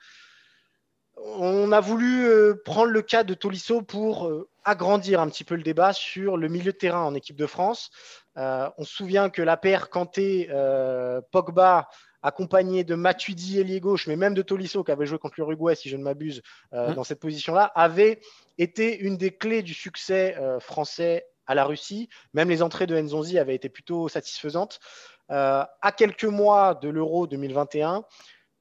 [1.17, 2.27] On a voulu
[2.65, 4.29] prendre le cas de Tolisso pour
[4.65, 7.91] agrandir un petit peu le débat sur le milieu de terrain en équipe de France.
[8.37, 11.87] Euh, on se souvient que la paire Kanté, euh, Pogba,
[12.23, 15.89] accompagné de Matuidi, ailier gauche, mais même de Tolisso, qui avait joué contre l'Uruguay, si
[15.89, 16.41] je ne m'abuse,
[16.73, 16.95] euh, mmh.
[16.95, 18.19] dans cette position-là, avait
[18.57, 22.09] été une des clés du succès français à la Russie.
[22.33, 24.79] Même les entrées de Nzonzi avaient été plutôt satisfaisantes.
[25.29, 28.03] à quelques mois de l'Euro 2021,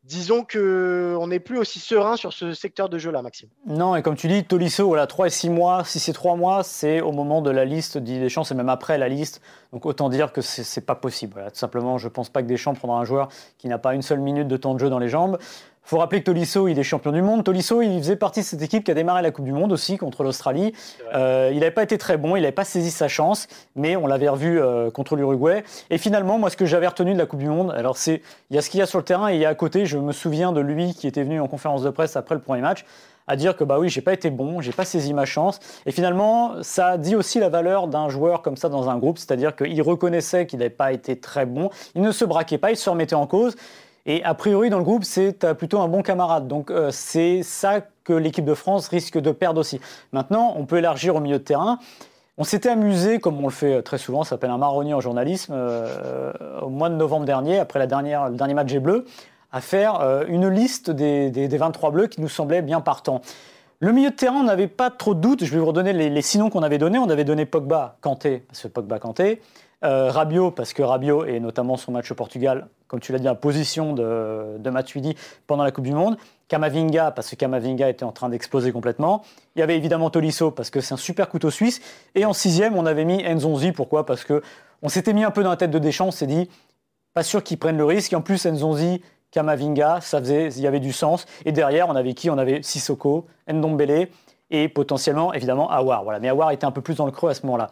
[0.05, 3.49] disons qu'on n'est plus aussi serein sur ce secteur de jeu-là, Maxime.
[3.67, 5.85] Non, et comme tu dis, Tolisso, voilà, 3 et 6 mois.
[5.85, 8.99] Si c'est 3 mois, c'est au moment de la liste des Deschamps, c'est même après
[8.99, 9.41] la liste.
[9.73, 11.43] Donc autant dire que c'est pas possible.
[11.49, 14.21] tout simplement, je pense pas que Deschamps prendra un joueur qui n'a pas une seule
[14.21, 15.39] minute de temps de jeu dans les jambes
[15.85, 17.45] faut rappeler que Tolisso, il est champion du monde.
[17.45, 19.99] Tolisso, il faisait partie de cette équipe qui a démarré la Coupe du Monde aussi
[19.99, 20.73] contre l'Australie.
[21.15, 24.07] Euh, il n'avait pas été très bon, il n'avait pas saisi sa chance, mais on
[24.07, 25.63] l'avait revu euh, contre l'Uruguay.
[25.91, 28.57] Et finalement, moi, ce que j'avais retenu de la Coupe du Monde, alors c'est, il
[28.57, 29.85] y a ce qu'il y a sur le terrain et il y a à côté,
[29.85, 32.63] je me souviens de lui qui était venu en conférence de presse après le premier
[32.63, 32.85] match
[33.27, 35.59] à dire que bah oui, j'ai pas été bon, j'ai pas saisi ma chance.
[35.87, 39.57] Et finalement, ça dit aussi la valeur d'un joueur comme ça dans un groupe, c'est-à-dire
[39.57, 42.91] qu'il reconnaissait qu'il n'avait pas été très bon, il ne se braquait pas, il se
[42.91, 43.57] remettait en cause.
[44.07, 46.47] Et a priori, dans le groupe, c'est plutôt un bon camarade.
[46.47, 49.81] Donc euh, c'est ça que l'équipe de France risque de perdre aussi.
[50.13, 51.79] Maintenant, on peut élargir au milieu de terrain.
[52.37, 55.53] On s'était amusé, comme on le fait très souvent, ça s'appelle un marronnier en journalisme,
[55.57, 59.05] euh, au mois de novembre dernier, après le dernier match des Bleus,
[59.53, 63.23] à faire euh, une liste des, des, 23 Bleus qui nous semblait bien partant.
[63.79, 65.45] Le milieu de terrain, on n'avait pas trop de doutes.
[65.45, 66.99] Je vais vous redonner les, les signons qu'on avait donnés.
[66.99, 69.41] On avait donné Pogba, Kanté, parce que Pogba, Kanté.
[69.85, 73.29] Euh, Rabiot, parce que Rabiot, et notamment son match au Portugal, comme tu l'as dit,
[73.29, 75.17] en position de, de Matuidi
[75.49, 76.17] pendant la Coupe du Monde.
[76.47, 79.25] Kamavinga, parce que Kamavinga était en train d'exploser complètement.
[79.57, 81.81] Il y avait évidemment Tolisso, parce que c'est un super couteau suisse.
[82.15, 83.73] Et en sixième, on avait mis Nzonzi.
[83.73, 84.07] Pourquoi?
[84.07, 84.43] Parce que
[84.81, 86.07] on s'était mis un peu dans la tête de Deschamps.
[86.07, 86.49] On s'est dit,
[87.15, 88.13] pas sûr qu'ils prennent le risque.
[88.13, 89.03] En plus, Nzonzi,
[89.33, 91.27] Kamavinga, ça faisait, il y avait du sens.
[91.45, 92.31] Et derrière, on avait qui?
[92.31, 94.07] On avait Sissoko, Ndombele
[94.55, 96.05] et potentiellement, évidemment, Awar.
[96.05, 96.21] Voilà.
[96.21, 97.71] Mais Awar était un peu plus dans le creux à ce moment-là.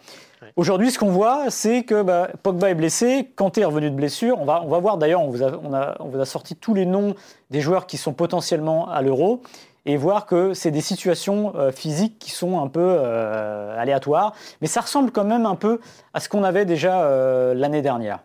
[0.56, 4.40] Aujourd'hui, ce qu'on voit, c'est que bah, Pogba est blessé, Kanté est revenu de blessure.
[4.40, 6.56] On va, on va voir d'ailleurs, on, vous a, on, a, on vous a sorti
[6.56, 7.14] tous les noms
[7.50, 9.42] des joueurs qui sont potentiellement à l'euro
[9.84, 14.34] et voir que c'est des situations euh, physiques qui sont un peu euh, aléatoires.
[14.60, 15.80] Mais ça ressemble quand même un peu
[16.14, 18.20] à ce qu'on avait déjà euh, l'année dernière.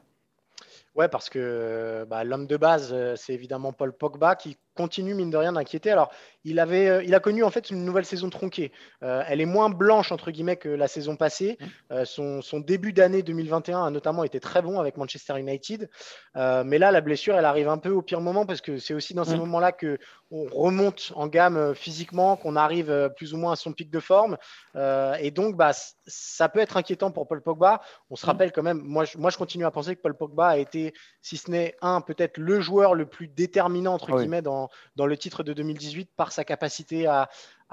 [0.95, 5.37] Ouais, parce que bah, l'homme de base, c'est évidemment Paul Pogba qui continue mine de
[5.37, 5.91] rien d'inquiéter.
[5.91, 6.11] Alors,
[6.45, 8.71] il, avait, euh, il a connu en fait une nouvelle saison tronquée.
[9.03, 11.57] Euh, elle est moins blanche entre guillemets que la saison passée.
[11.59, 11.65] Mmh.
[11.91, 15.89] Euh, son, son, début d'année 2021 a notamment été très bon avec Manchester United.
[16.35, 19.13] mais là, la blessure, elle arrive un peu au pire moment parce que c'est aussi
[19.13, 19.39] dans ces mmh.
[19.39, 19.97] moments-là que
[20.29, 24.37] on remonte en gamme physiquement, qu'on arrive plus ou moins à son pic de forme.
[24.75, 25.71] et donc, bah,
[26.05, 27.81] ça peut être inquiétant pour Paul Pogba.
[28.09, 28.29] On se mmh.
[28.29, 30.93] rappelle quand même, moi je, moi, je continue à penser que Paul Pogba a été,
[31.21, 35.17] si ce n'est un, peut-être le joueur le plus déterminant entre guillemets dans dans, le
[35.17, 37.29] titre de 2018 par sa capacité à,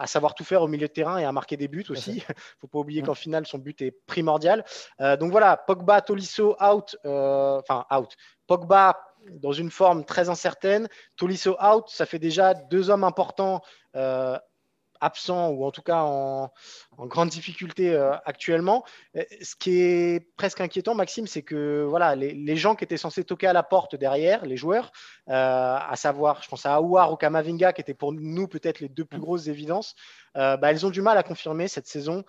[0.07, 2.11] savoir tout faire au milieu de terrain et à marquer des buts aussi.
[2.12, 4.64] Il ne faut pas oublier qu'en finale, son but est primordial.
[5.00, 6.96] Euh, donc voilà, Pogba, Tolisso, out.
[7.04, 8.16] Euh, enfin, out.
[8.46, 8.98] Pogba
[9.30, 10.88] dans une forme très incertaine.
[11.16, 11.85] Tolisso, out.
[11.88, 13.62] Ça fait déjà deux hommes importants
[13.96, 14.38] euh,
[15.04, 16.50] absent ou en tout cas en,
[16.98, 18.84] grande difficulté euh, actuellement.
[19.16, 23.24] Euh, ce qui est presque inquiétant, Maxime, c'est que voilà, les, gens qui étaient censés
[23.24, 24.92] toquer à la porte derrière, les joueurs,
[25.28, 28.88] euh, à savoir, je pense à Aouar ou Kamavinga, qui étaient pour nous peut-être les
[28.88, 29.94] deux plus grosses évidences,
[30.34, 32.24] bah, elles ont du mal à confirmer cette saison.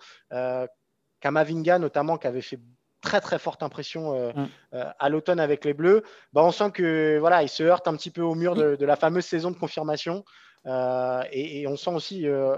[1.20, 2.60] Kamavinga, notamment, qui avait fait
[3.06, 4.48] très très forte impression mm.
[4.72, 6.02] à l'automne avec les Bleus.
[6.32, 8.96] Bah, on sent que voilà, il se heurte un petit peu au mur de la
[8.96, 10.24] fameuse saison de confirmation.
[10.66, 12.56] Euh, et, on sent aussi euh,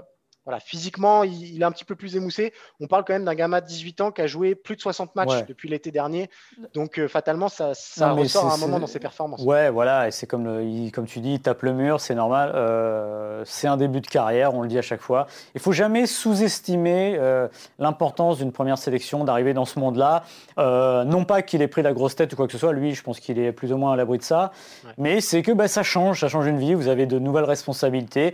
[0.49, 2.53] voilà, physiquement, il, est un petit peu plus émoussé.
[2.79, 5.15] On parle quand même d'un gamin de 18 ans qui a joué plus de 60
[5.15, 6.27] matchs depuis l'été dernier.
[6.73, 9.43] Donc, euh, fatalement, ça, ça ressort à un moment dans ses performances.
[9.43, 10.07] Ouais, voilà.
[10.07, 10.45] Et c'est comme,
[10.91, 12.55] comme tu dis, il tape le mur, c'est normal.
[13.45, 15.27] c'est un début de carrière, on le dit à chaque fois.
[15.53, 17.19] Il faut jamais sous-estimer
[17.77, 20.23] l'importance d'une première sélection, d'arriver dans ce monde-là.
[20.57, 22.73] non pas qu'il ait pris la grosse tête ou quoi que ce soit.
[22.73, 24.51] Lui, je pense qu'il est plus ou moins à l'abri de ça.
[24.97, 26.73] Mais c'est que bah, ça change, ça change une vie.
[26.73, 28.33] Vous avez de nouvelles responsabilités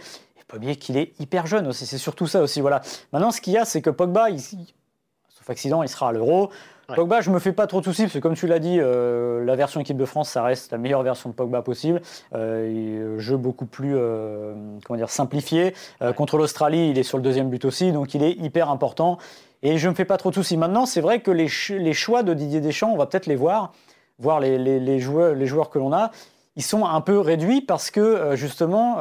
[0.56, 1.86] pas oublier qu'il est hyper jeune aussi.
[1.86, 2.62] C'est surtout ça aussi.
[2.62, 2.82] Voilà.
[3.12, 6.50] Maintenant, ce qu'il y a, c'est que Pogba, sauf accident, il sera à l'Euro.
[6.94, 9.44] Pogba, je me fais pas trop de soucis parce que, comme tu l'as dit, euh,
[9.44, 12.02] la version équipe de France, ça reste la meilleure version de Pogba possible.
[12.36, 14.54] Euh, jeu beaucoup plus, euh,
[14.86, 15.74] comment dire, simplifié.
[16.15, 19.18] Contre l'Australie, il est sur le deuxième but aussi, donc il est hyper important.
[19.63, 20.58] Et je me fais pas trop de soucis.
[20.58, 23.74] Maintenant, c'est vrai que les, les, choix de Didier Deschamps, on va peut-être les voir,
[24.20, 26.12] voir les, les, les, joueurs, les joueurs que l'on a,
[26.56, 28.98] ils sont un peu réduits parce que justement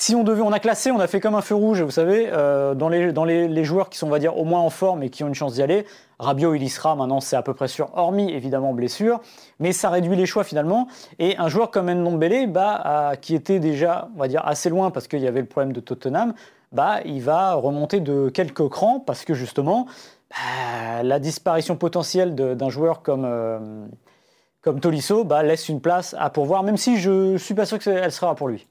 [0.00, 2.28] si on devait, on a classé, on a fait comme un feu rouge, vous savez,
[2.30, 5.24] euh, dans, les, joueurs qui sont, on va dire, au moins en forme et qui
[5.24, 5.86] ont une chance d'y aller.
[6.20, 9.20] Rabiot, il y sera, maintenant c'est à peu près sûr, hormis évidemment blessure,
[9.58, 10.86] mais ça réduit les choix finalement.
[11.18, 15.08] Et un joueur comme Ndombele, bah, qui était déjà, on va dire, assez loin parce
[15.08, 16.32] qu'il y avait le problème de Tottenham,
[16.70, 19.86] bah, il va remonter de quelques crans parce que justement,
[20.30, 23.58] bah, la disparition potentielle d'un joueur comme, euh,
[24.80, 28.12] Tolisso bah, laisse une place à pourvoir, même si je ne suis pas sûr qu'elle
[28.12, 28.68] sera pour lui.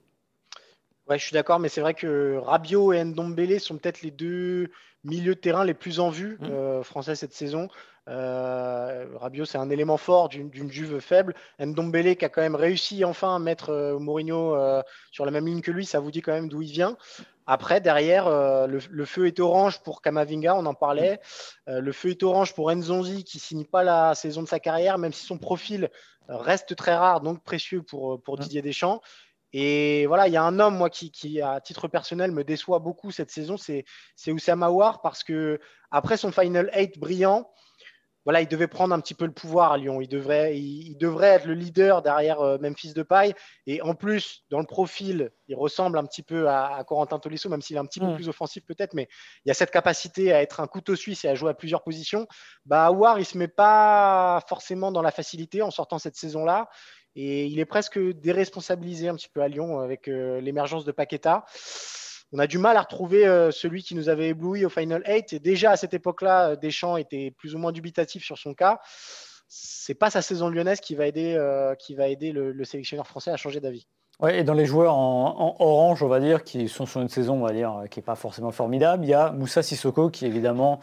[1.10, 4.70] Ouais, je suis d'accord, mais c'est vrai que Rabiot et Ndombele sont peut-être les deux
[5.04, 6.84] milieux de terrain les plus en vue mmh.
[6.84, 7.70] français cette saison.
[8.08, 11.34] Euh, Rabiot, c'est un élément fort d'une Juve faible.
[11.60, 15.46] Ndombele qui a quand même réussi enfin à mettre euh, Mourinho euh, sur la même
[15.46, 16.98] ligne que lui, ça vous dit quand même d'où il vient.
[17.46, 18.28] Après, derrière,
[18.68, 21.22] le, feu est orange pour Kamavinga, on en parlait.
[21.66, 25.14] le feu est orange pour Nzonzi qui signe pas la saison de sa carrière, même
[25.14, 25.90] si son profil
[26.28, 29.00] reste très rare, donc précieux pour, pour Didier Deschamps.
[29.54, 32.80] Et voilà, il y a un homme, moi, qui, qui, à titre personnel, me déçoit
[32.80, 33.86] beaucoup cette saison, c'est
[34.28, 35.60] Oussama Aouar, parce que
[35.92, 37.50] après son Final 8 brillant,
[38.28, 40.02] voilà, il devait prendre un petit peu le pouvoir à Lyon.
[40.02, 43.34] Il devrait, il, devrait être le leader derrière euh, Memphis Depay.
[43.68, 47.62] Et en plus, dans le profil, il ressemble un petit peu à, Corentin Tolisso, même
[47.62, 48.16] s'il est un petit peu mm.
[48.16, 48.96] plus offensif peut-être.
[48.96, 49.08] Mais
[49.46, 51.84] il y a cette capacité à être un couteau suisse et à jouer à plusieurs
[51.84, 52.28] positions.
[52.66, 56.68] Bah, War, il se met pas forcément dans la facilité en sortant cette saison-là.
[57.20, 61.46] Et il est presque déresponsabilisé un petit peu à Lyon avec euh, l'émergence de Paqueta
[62.34, 65.32] on a du mal à retrouver euh, celui qui nous avait ébloui au Final 8.
[65.32, 68.82] Et déjà à cette époque-là, euh, Deschamps était plus ou moins dubitatif sur son cas.
[69.48, 71.42] C'est pas sa saison lyonnaise qui va aider,
[71.80, 73.88] qui va aider le, sélectionneur français à changer d'avis.
[74.20, 77.36] Ouais, et dans les joueurs en, orange, on va dire, qui sont sur une saison,
[77.36, 80.28] on va dire, qui n'est pas forcément formidable, il y a Moussa Sissoko, qui est
[80.28, 80.80] évidemment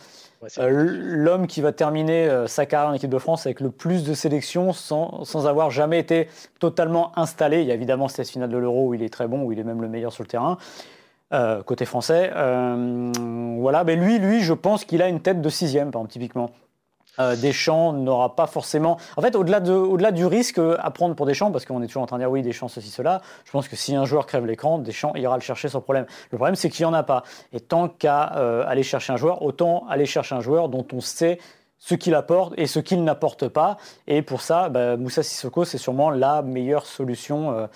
[0.59, 4.73] l'homme qui va terminer sa carrière en équipe de France avec le plus de sélections
[4.73, 6.29] sans, sans avoir jamais été
[6.61, 7.63] totalement installé.
[7.63, 9.59] Il y a évidemment cette finale de l'Euro où il est très bon, où il
[9.59, 10.59] est même le meilleur sur le terrain.
[11.35, 12.31] Euh, côté français.
[12.35, 13.11] Euh,
[13.59, 16.51] voilà, mais lui, lui, je pense qu'il a une tête de sixième, par exemple, typiquement.
[17.19, 18.99] Euh, Deschamps n'aura pas forcément.
[19.17, 22.03] En fait, au-delà de, au-delà du risque à prendre pour Deschamps, parce qu'on est toujours
[22.03, 24.47] en train de dire oui, Deschamps, ceci, cela, je pense que si un joueur crève
[24.47, 26.07] l'écran, Deschamps ira le chercher sans problème.
[26.31, 27.23] Le problème, c'est qu'il n'y en a pas.
[27.53, 31.39] Et tant qu'à aller chercher un joueur, autant aller chercher un joueur dont on sait
[31.85, 33.77] ce qu'il apporte et ce qu'il n'apporte pas.
[34.07, 37.67] Et pour ça, bah, Moussa Sissoko, c'est sûrement la meilleure solution euh,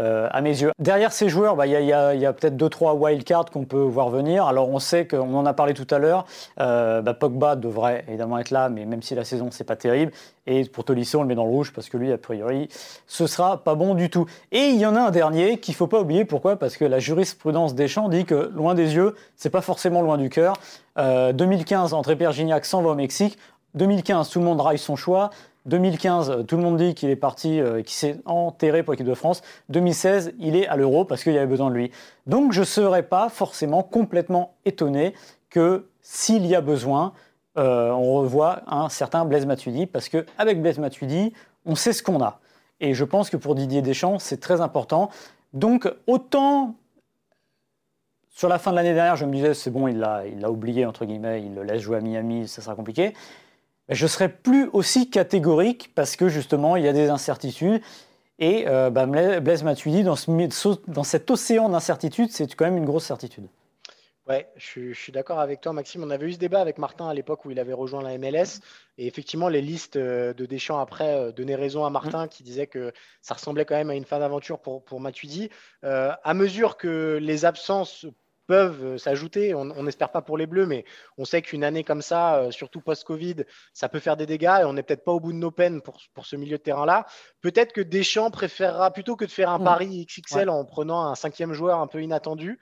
[0.00, 0.72] euh, à mes yeux.
[0.78, 4.46] Derrière ces joueurs, bah, il y a, peut-être 2-3 wildcards qu'on peut voir venir.
[4.46, 6.24] Alors on sait qu'on en a parlé tout à l'heure,
[6.60, 10.12] euh, bah, Pogba devrait évidemment être là, mais même si la saison c'est pas terrible.
[10.46, 12.70] Et pour Tolisso, on le met dans le rouge parce que lui, a priori,
[13.06, 14.24] ce sera pas bon du tout.
[14.50, 16.24] Et il y en a un dernier qu'il faut pas oublier.
[16.24, 16.56] Pourquoi?
[16.56, 20.16] Parce que la jurisprudence des champs dit que loin des yeux, c'est pas forcément loin
[20.16, 20.54] du cœur.
[20.96, 23.38] 2015, André Pierre Gignac s'en va au Mexique.
[23.74, 25.30] 2015, tout le monde raille son choix.
[25.66, 29.14] 2015, tout le monde dit qu'il est parti, euh, qu'il s'est enterré pour l'équipe de
[29.14, 29.42] France.
[29.68, 31.90] 2016, il est à l'Euro parce qu'il y avait besoin de lui.
[32.26, 35.14] Donc je ne serais pas forcément complètement étonné
[35.50, 37.12] que s'il y a besoin,
[37.58, 41.34] euh, on revoit un certain Blaise Matuidi parce qu'avec Blaise Matuidi,
[41.66, 42.40] on sait ce qu'on a.
[42.80, 45.10] Et je pense que pour Didier Deschamps, c'est très important.
[45.52, 46.76] Donc autant
[48.30, 51.04] sur la fin de l'année dernière, je me disais c'est bon, il l'a oublié entre
[51.04, 53.12] guillemets, il le laisse jouer à Miami, ça sera compliqué
[53.88, 57.80] je serai plus aussi catégorique parce que justement, il y a des incertitudes.
[58.38, 60.14] Et euh, bah, Blaise Matuidi, dans,
[60.86, 63.48] dans cet océan d'incertitudes, c'est quand même une grosse certitude.
[64.28, 66.04] Ouais, je, suis d'accord avec toi, Maxime.
[66.04, 68.60] On avait eu ce débat avec Martin à l'époque où il avait rejoint la MLS.
[68.98, 72.28] Et effectivement, les listes euh, de Deschamps après euh, donnaient raison à Martin mm.
[72.28, 75.48] qui disait que ça ressemblait quand même à une fin d'aventure pour, pour Matuidi.
[75.82, 78.06] à mesure que les absences
[78.48, 79.54] peuvent euh, s'ajouter.
[79.54, 80.84] On n'espère pas pour les Bleus, mais
[81.18, 84.64] on sait qu'une année comme ça, euh, surtout post-Covid, ça peut faire des dégâts et
[84.64, 87.06] on n'est peut-être pas au bout de nos peines pour, pour ce milieu de terrain-là.
[87.42, 89.64] Peut-être que Deschamps préférera plutôt que de faire un mm.
[89.64, 92.58] pari XXL en prenant un cinquième joueur un peu inattendu.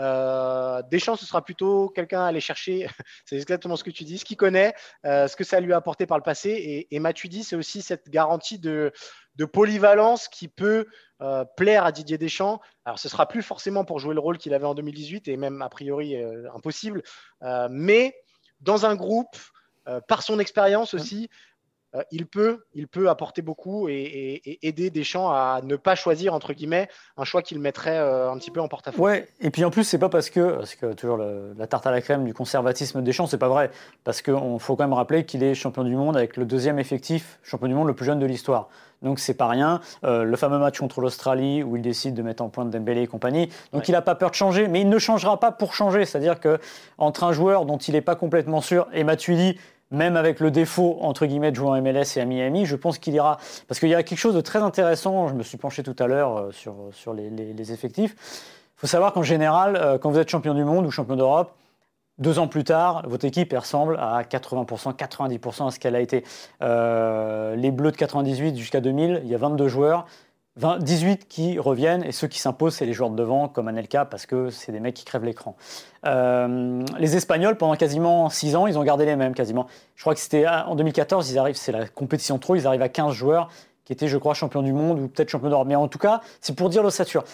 [0.00, 2.88] Euh, Deschamps, ce sera plutôt quelqu'un à aller chercher,
[3.24, 4.74] c'est exactement ce que tu dis, ce qu'il connaît,
[5.04, 6.50] ce que ça lui a apporté par le passé.
[6.50, 8.92] Et, et Matuidi, c'est aussi cette garantie de,
[9.38, 10.86] de polyvalence qui peut
[11.22, 12.60] euh, plaire à Didier Deschamps.
[12.84, 15.62] Alors, ce sera plus forcément pour jouer le rôle qu'il avait en 2018 et même
[15.62, 17.02] a priori euh, impossible,
[17.42, 18.14] euh, mais
[18.60, 19.36] dans un groupe,
[20.06, 21.30] par son expérience aussi,
[21.94, 26.52] euh, il, peut, il peut apporter beaucoup et, aider Deschamps à ne pas choisir, entre
[26.52, 29.02] guillemets, un choix qu'il mettrait euh, un petit peu en porte-à-faux.
[29.02, 31.90] Ouais, et puis en plus, c'est pas parce que, parce que toujours la tarte à
[31.90, 33.70] la crème du conservatisme de Deschamps, c'est pas vrai.
[34.04, 37.38] Parce qu'il faut quand même rappeler qu'il est champion du monde avec le deuxième effectif,
[37.42, 38.68] champion du monde le plus jeune de l'histoire.
[39.02, 39.80] Donc c'est pas rien.
[40.04, 43.06] Euh, le fameux match contre l'Australie où il décide de mettre en point Dembélé et
[43.06, 43.48] compagnie.
[43.72, 46.04] Donc il n'a pas peur de changer, mais il ne changera pas pour changer.
[46.04, 46.58] C'est-à-dire que
[46.98, 49.58] entre un joueur dont il n'est pas complètement sûr et Matuidi
[49.90, 52.98] même avec le défaut, entre guillemets, de jouer en MLS et à Miami, je pense
[52.98, 53.38] qu'il ira.
[53.66, 56.06] Parce qu'il y a quelque chose de très intéressant, je me suis penché tout à
[56.06, 58.14] l'heure euh, sur, les, effectifs.
[58.76, 61.52] Il faut savoir qu'en général, euh, quand vous êtes champion du monde ou champion d'Europe,
[62.18, 66.24] deux ans plus tard, votre équipe ressemble à 80%, 90% à ce qu'elle a été.
[66.62, 70.06] Euh, les Bleus de 98 jusqu'à 2000, il y a 22 joueurs.
[70.58, 74.26] 18 qui reviennent et ceux qui s'imposent, c'est les joueurs de devant, comme Anelka, parce
[74.26, 75.56] que c'est des mecs qui crèvent l'écran.
[76.06, 79.66] Euh, les Espagnols, pendant quasiment 6 ans, ils ont gardé les mêmes quasiment.
[79.94, 82.82] Je crois que c'était ah, en 2014, ils arrivent, c'est la compétition trop, ils arrivent
[82.82, 83.50] à 15 joueurs
[83.84, 85.68] qui étaient, je crois, champions du monde ou peut-être champions d'Europe.
[85.68, 87.24] Mais en tout cas, c'est pour dire l'ossature.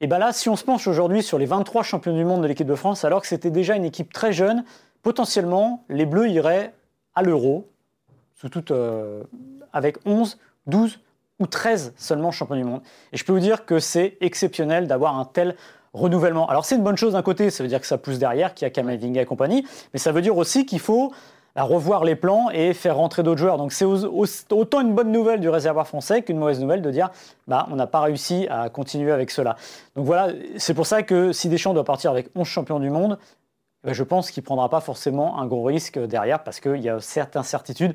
[0.00, 2.46] Et bien là, si on se penche aujourd'hui sur les 23 champions du monde de
[2.46, 4.64] l'équipe de France, alors que c'était déjà une équipe très jeune,
[5.02, 6.72] potentiellement, les Bleus iraient
[7.14, 7.68] à l'Euro,
[8.34, 9.22] sous toute, euh,
[9.72, 11.00] avec 11, 12
[11.40, 12.82] ou 13 seulement champions du monde.
[13.12, 15.56] Et je peux vous dire que c'est exceptionnel d'avoir un tel
[15.92, 16.48] renouvellement.
[16.48, 18.66] Alors c'est une bonne chose d'un côté, ça veut dire que ça pousse derrière, qu'il
[18.66, 21.12] y a Kamavinga et compagnie, mais ça veut dire aussi qu'il faut
[21.56, 23.58] à revoir les plans et faire rentrer d'autres joueurs.
[23.58, 27.10] Donc c'est autant une bonne nouvelle du réservoir français qu'une mauvaise nouvelle de dire
[27.48, 29.56] bah, on n'a pas réussi à continuer avec cela.
[29.96, 33.18] Donc voilà, c'est pour ça que si Deschamps doit partir avec 11 champions du monde,
[33.82, 36.88] bah, je pense qu'il ne prendra pas forcément un gros risque derrière parce qu'il y
[36.88, 37.94] a certaines certitudes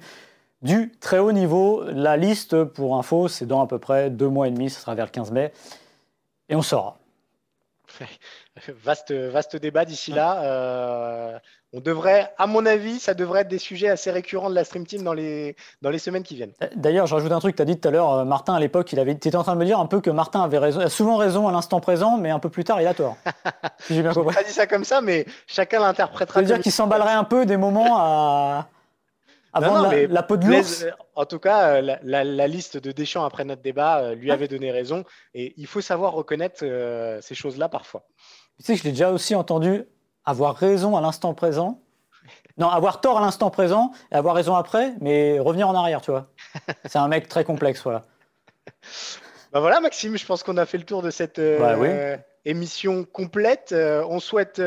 [0.61, 1.83] du très haut niveau.
[1.83, 4.95] La liste, pour info, c'est dans à peu près deux mois et demi, ce sera
[4.95, 5.51] vers le 15 mai,
[6.49, 6.97] et on saura.
[8.83, 10.41] Vaste, vaste débat d'ici là.
[10.43, 11.39] Euh,
[11.73, 14.87] on devrait, à mon avis, ça devrait être des sujets assez récurrents de la Stream
[14.87, 16.53] Team dans les, dans les semaines qui viennent.
[16.77, 18.93] D'ailleurs, je rajoute un truc, tu as dit tout à l'heure, euh, Martin, à l'époque,
[18.93, 20.89] il avait, étais en train de me dire un peu que Martin avait raison, a
[20.89, 23.17] souvent raison à l'instant présent, mais un peu plus tard, il a tort.
[23.79, 24.33] si j'ai bien compris.
[24.33, 26.35] pas dit ça comme ça, mais chacun l'interprétera.
[26.35, 28.69] Ça veut dire qu'il s'emballerait un peu des moments à,
[29.55, 30.85] avant la, peau de l'ours.
[31.15, 34.71] En tout cas, euh, la, liste de Deschamps après notre débat euh, lui avait donné
[34.71, 35.05] raison.
[35.33, 38.05] Et il faut savoir reconnaître euh, ces choses-là parfois.
[38.59, 39.85] Tu sais je l'ai déjà aussi entendu
[40.25, 41.81] avoir raison à l'instant présent.
[42.57, 46.11] Non, avoir tort à l'instant présent et avoir raison après, mais revenir en arrière, tu
[46.11, 46.27] vois.
[46.85, 48.03] C'est un mec très complexe, voilà.
[49.51, 51.77] Bah voilà, Maxime, je pense qu'on a fait le tour de cette bah
[52.45, 53.73] émission complète.
[53.73, 54.61] on souhaite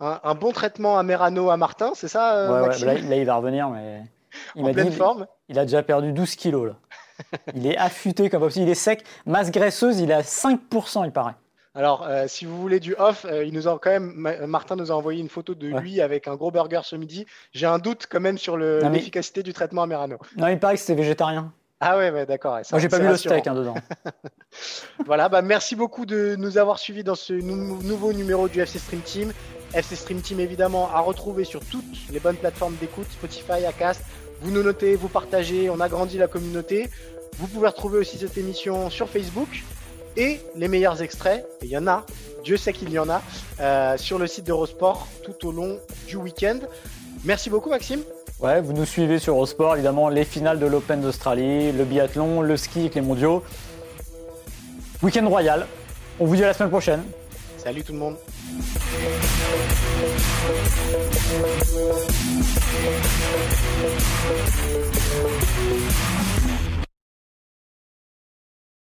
[0.00, 3.36] un, bon traitement à Merano, à Martin, c'est ça ouais, Maxime là, là, il va
[3.36, 4.02] revenir, mais
[4.56, 5.26] il en pleine forme.
[5.48, 6.68] Il a déjà perdu 12 kilos.
[6.68, 6.76] Là.
[7.54, 8.66] il est affûté comme possible.
[8.66, 9.04] Il est sec.
[9.26, 11.34] Masse graisseuse, il est à 5%, il paraît.
[11.76, 14.12] Alors, euh, si vous voulez du off, euh, il nous a quand même,
[14.46, 17.26] Martin nous a envoyé une photo de lui avec un gros burger ce midi.
[17.52, 20.18] J'ai un doute quand même sur l'efficacité du traitement à Merano.
[20.36, 21.52] Non, il paraît que c'était végétarien.
[21.80, 22.60] Ah ouais, d'accord.
[22.70, 23.74] Moi, j'ai pas vu le steak hein, dedans.
[25.04, 29.00] voilà, bah, merci beaucoup de nous avoir suivis dans ce nouveau numéro du FC Stream
[29.00, 29.32] Team.
[29.74, 34.00] FC Stream Team évidemment à retrouver sur toutes les bonnes plateformes d'écoute, Spotify, Acast,
[34.40, 36.88] vous nous notez, vous partagez, on agrandit la communauté.
[37.38, 39.48] Vous pouvez retrouver aussi cette émission sur Facebook
[40.16, 42.04] et les meilleurs extraits, il y en a,
[42.44, 43.22] Dieu sait qu'il y en a,
[43.60, 46.58] euh, sur le site d'Eurosport tout au long du week-end.
[47.24, 48.00] Merci beaucoup Maxime.
[48.40, 52.56] Ouais, vous nous suivez sur Eurosport, évidemment, les finales de l'Open d'Australie, le biathlon, le
[52.56, 53.42] ski avec les mondiaux.
[55.02, 55.66] Week-end royal.
[56.20, 57.02] On vous dit à la semaine prochaine.
[57.64, 58.16] Salut tout le monde.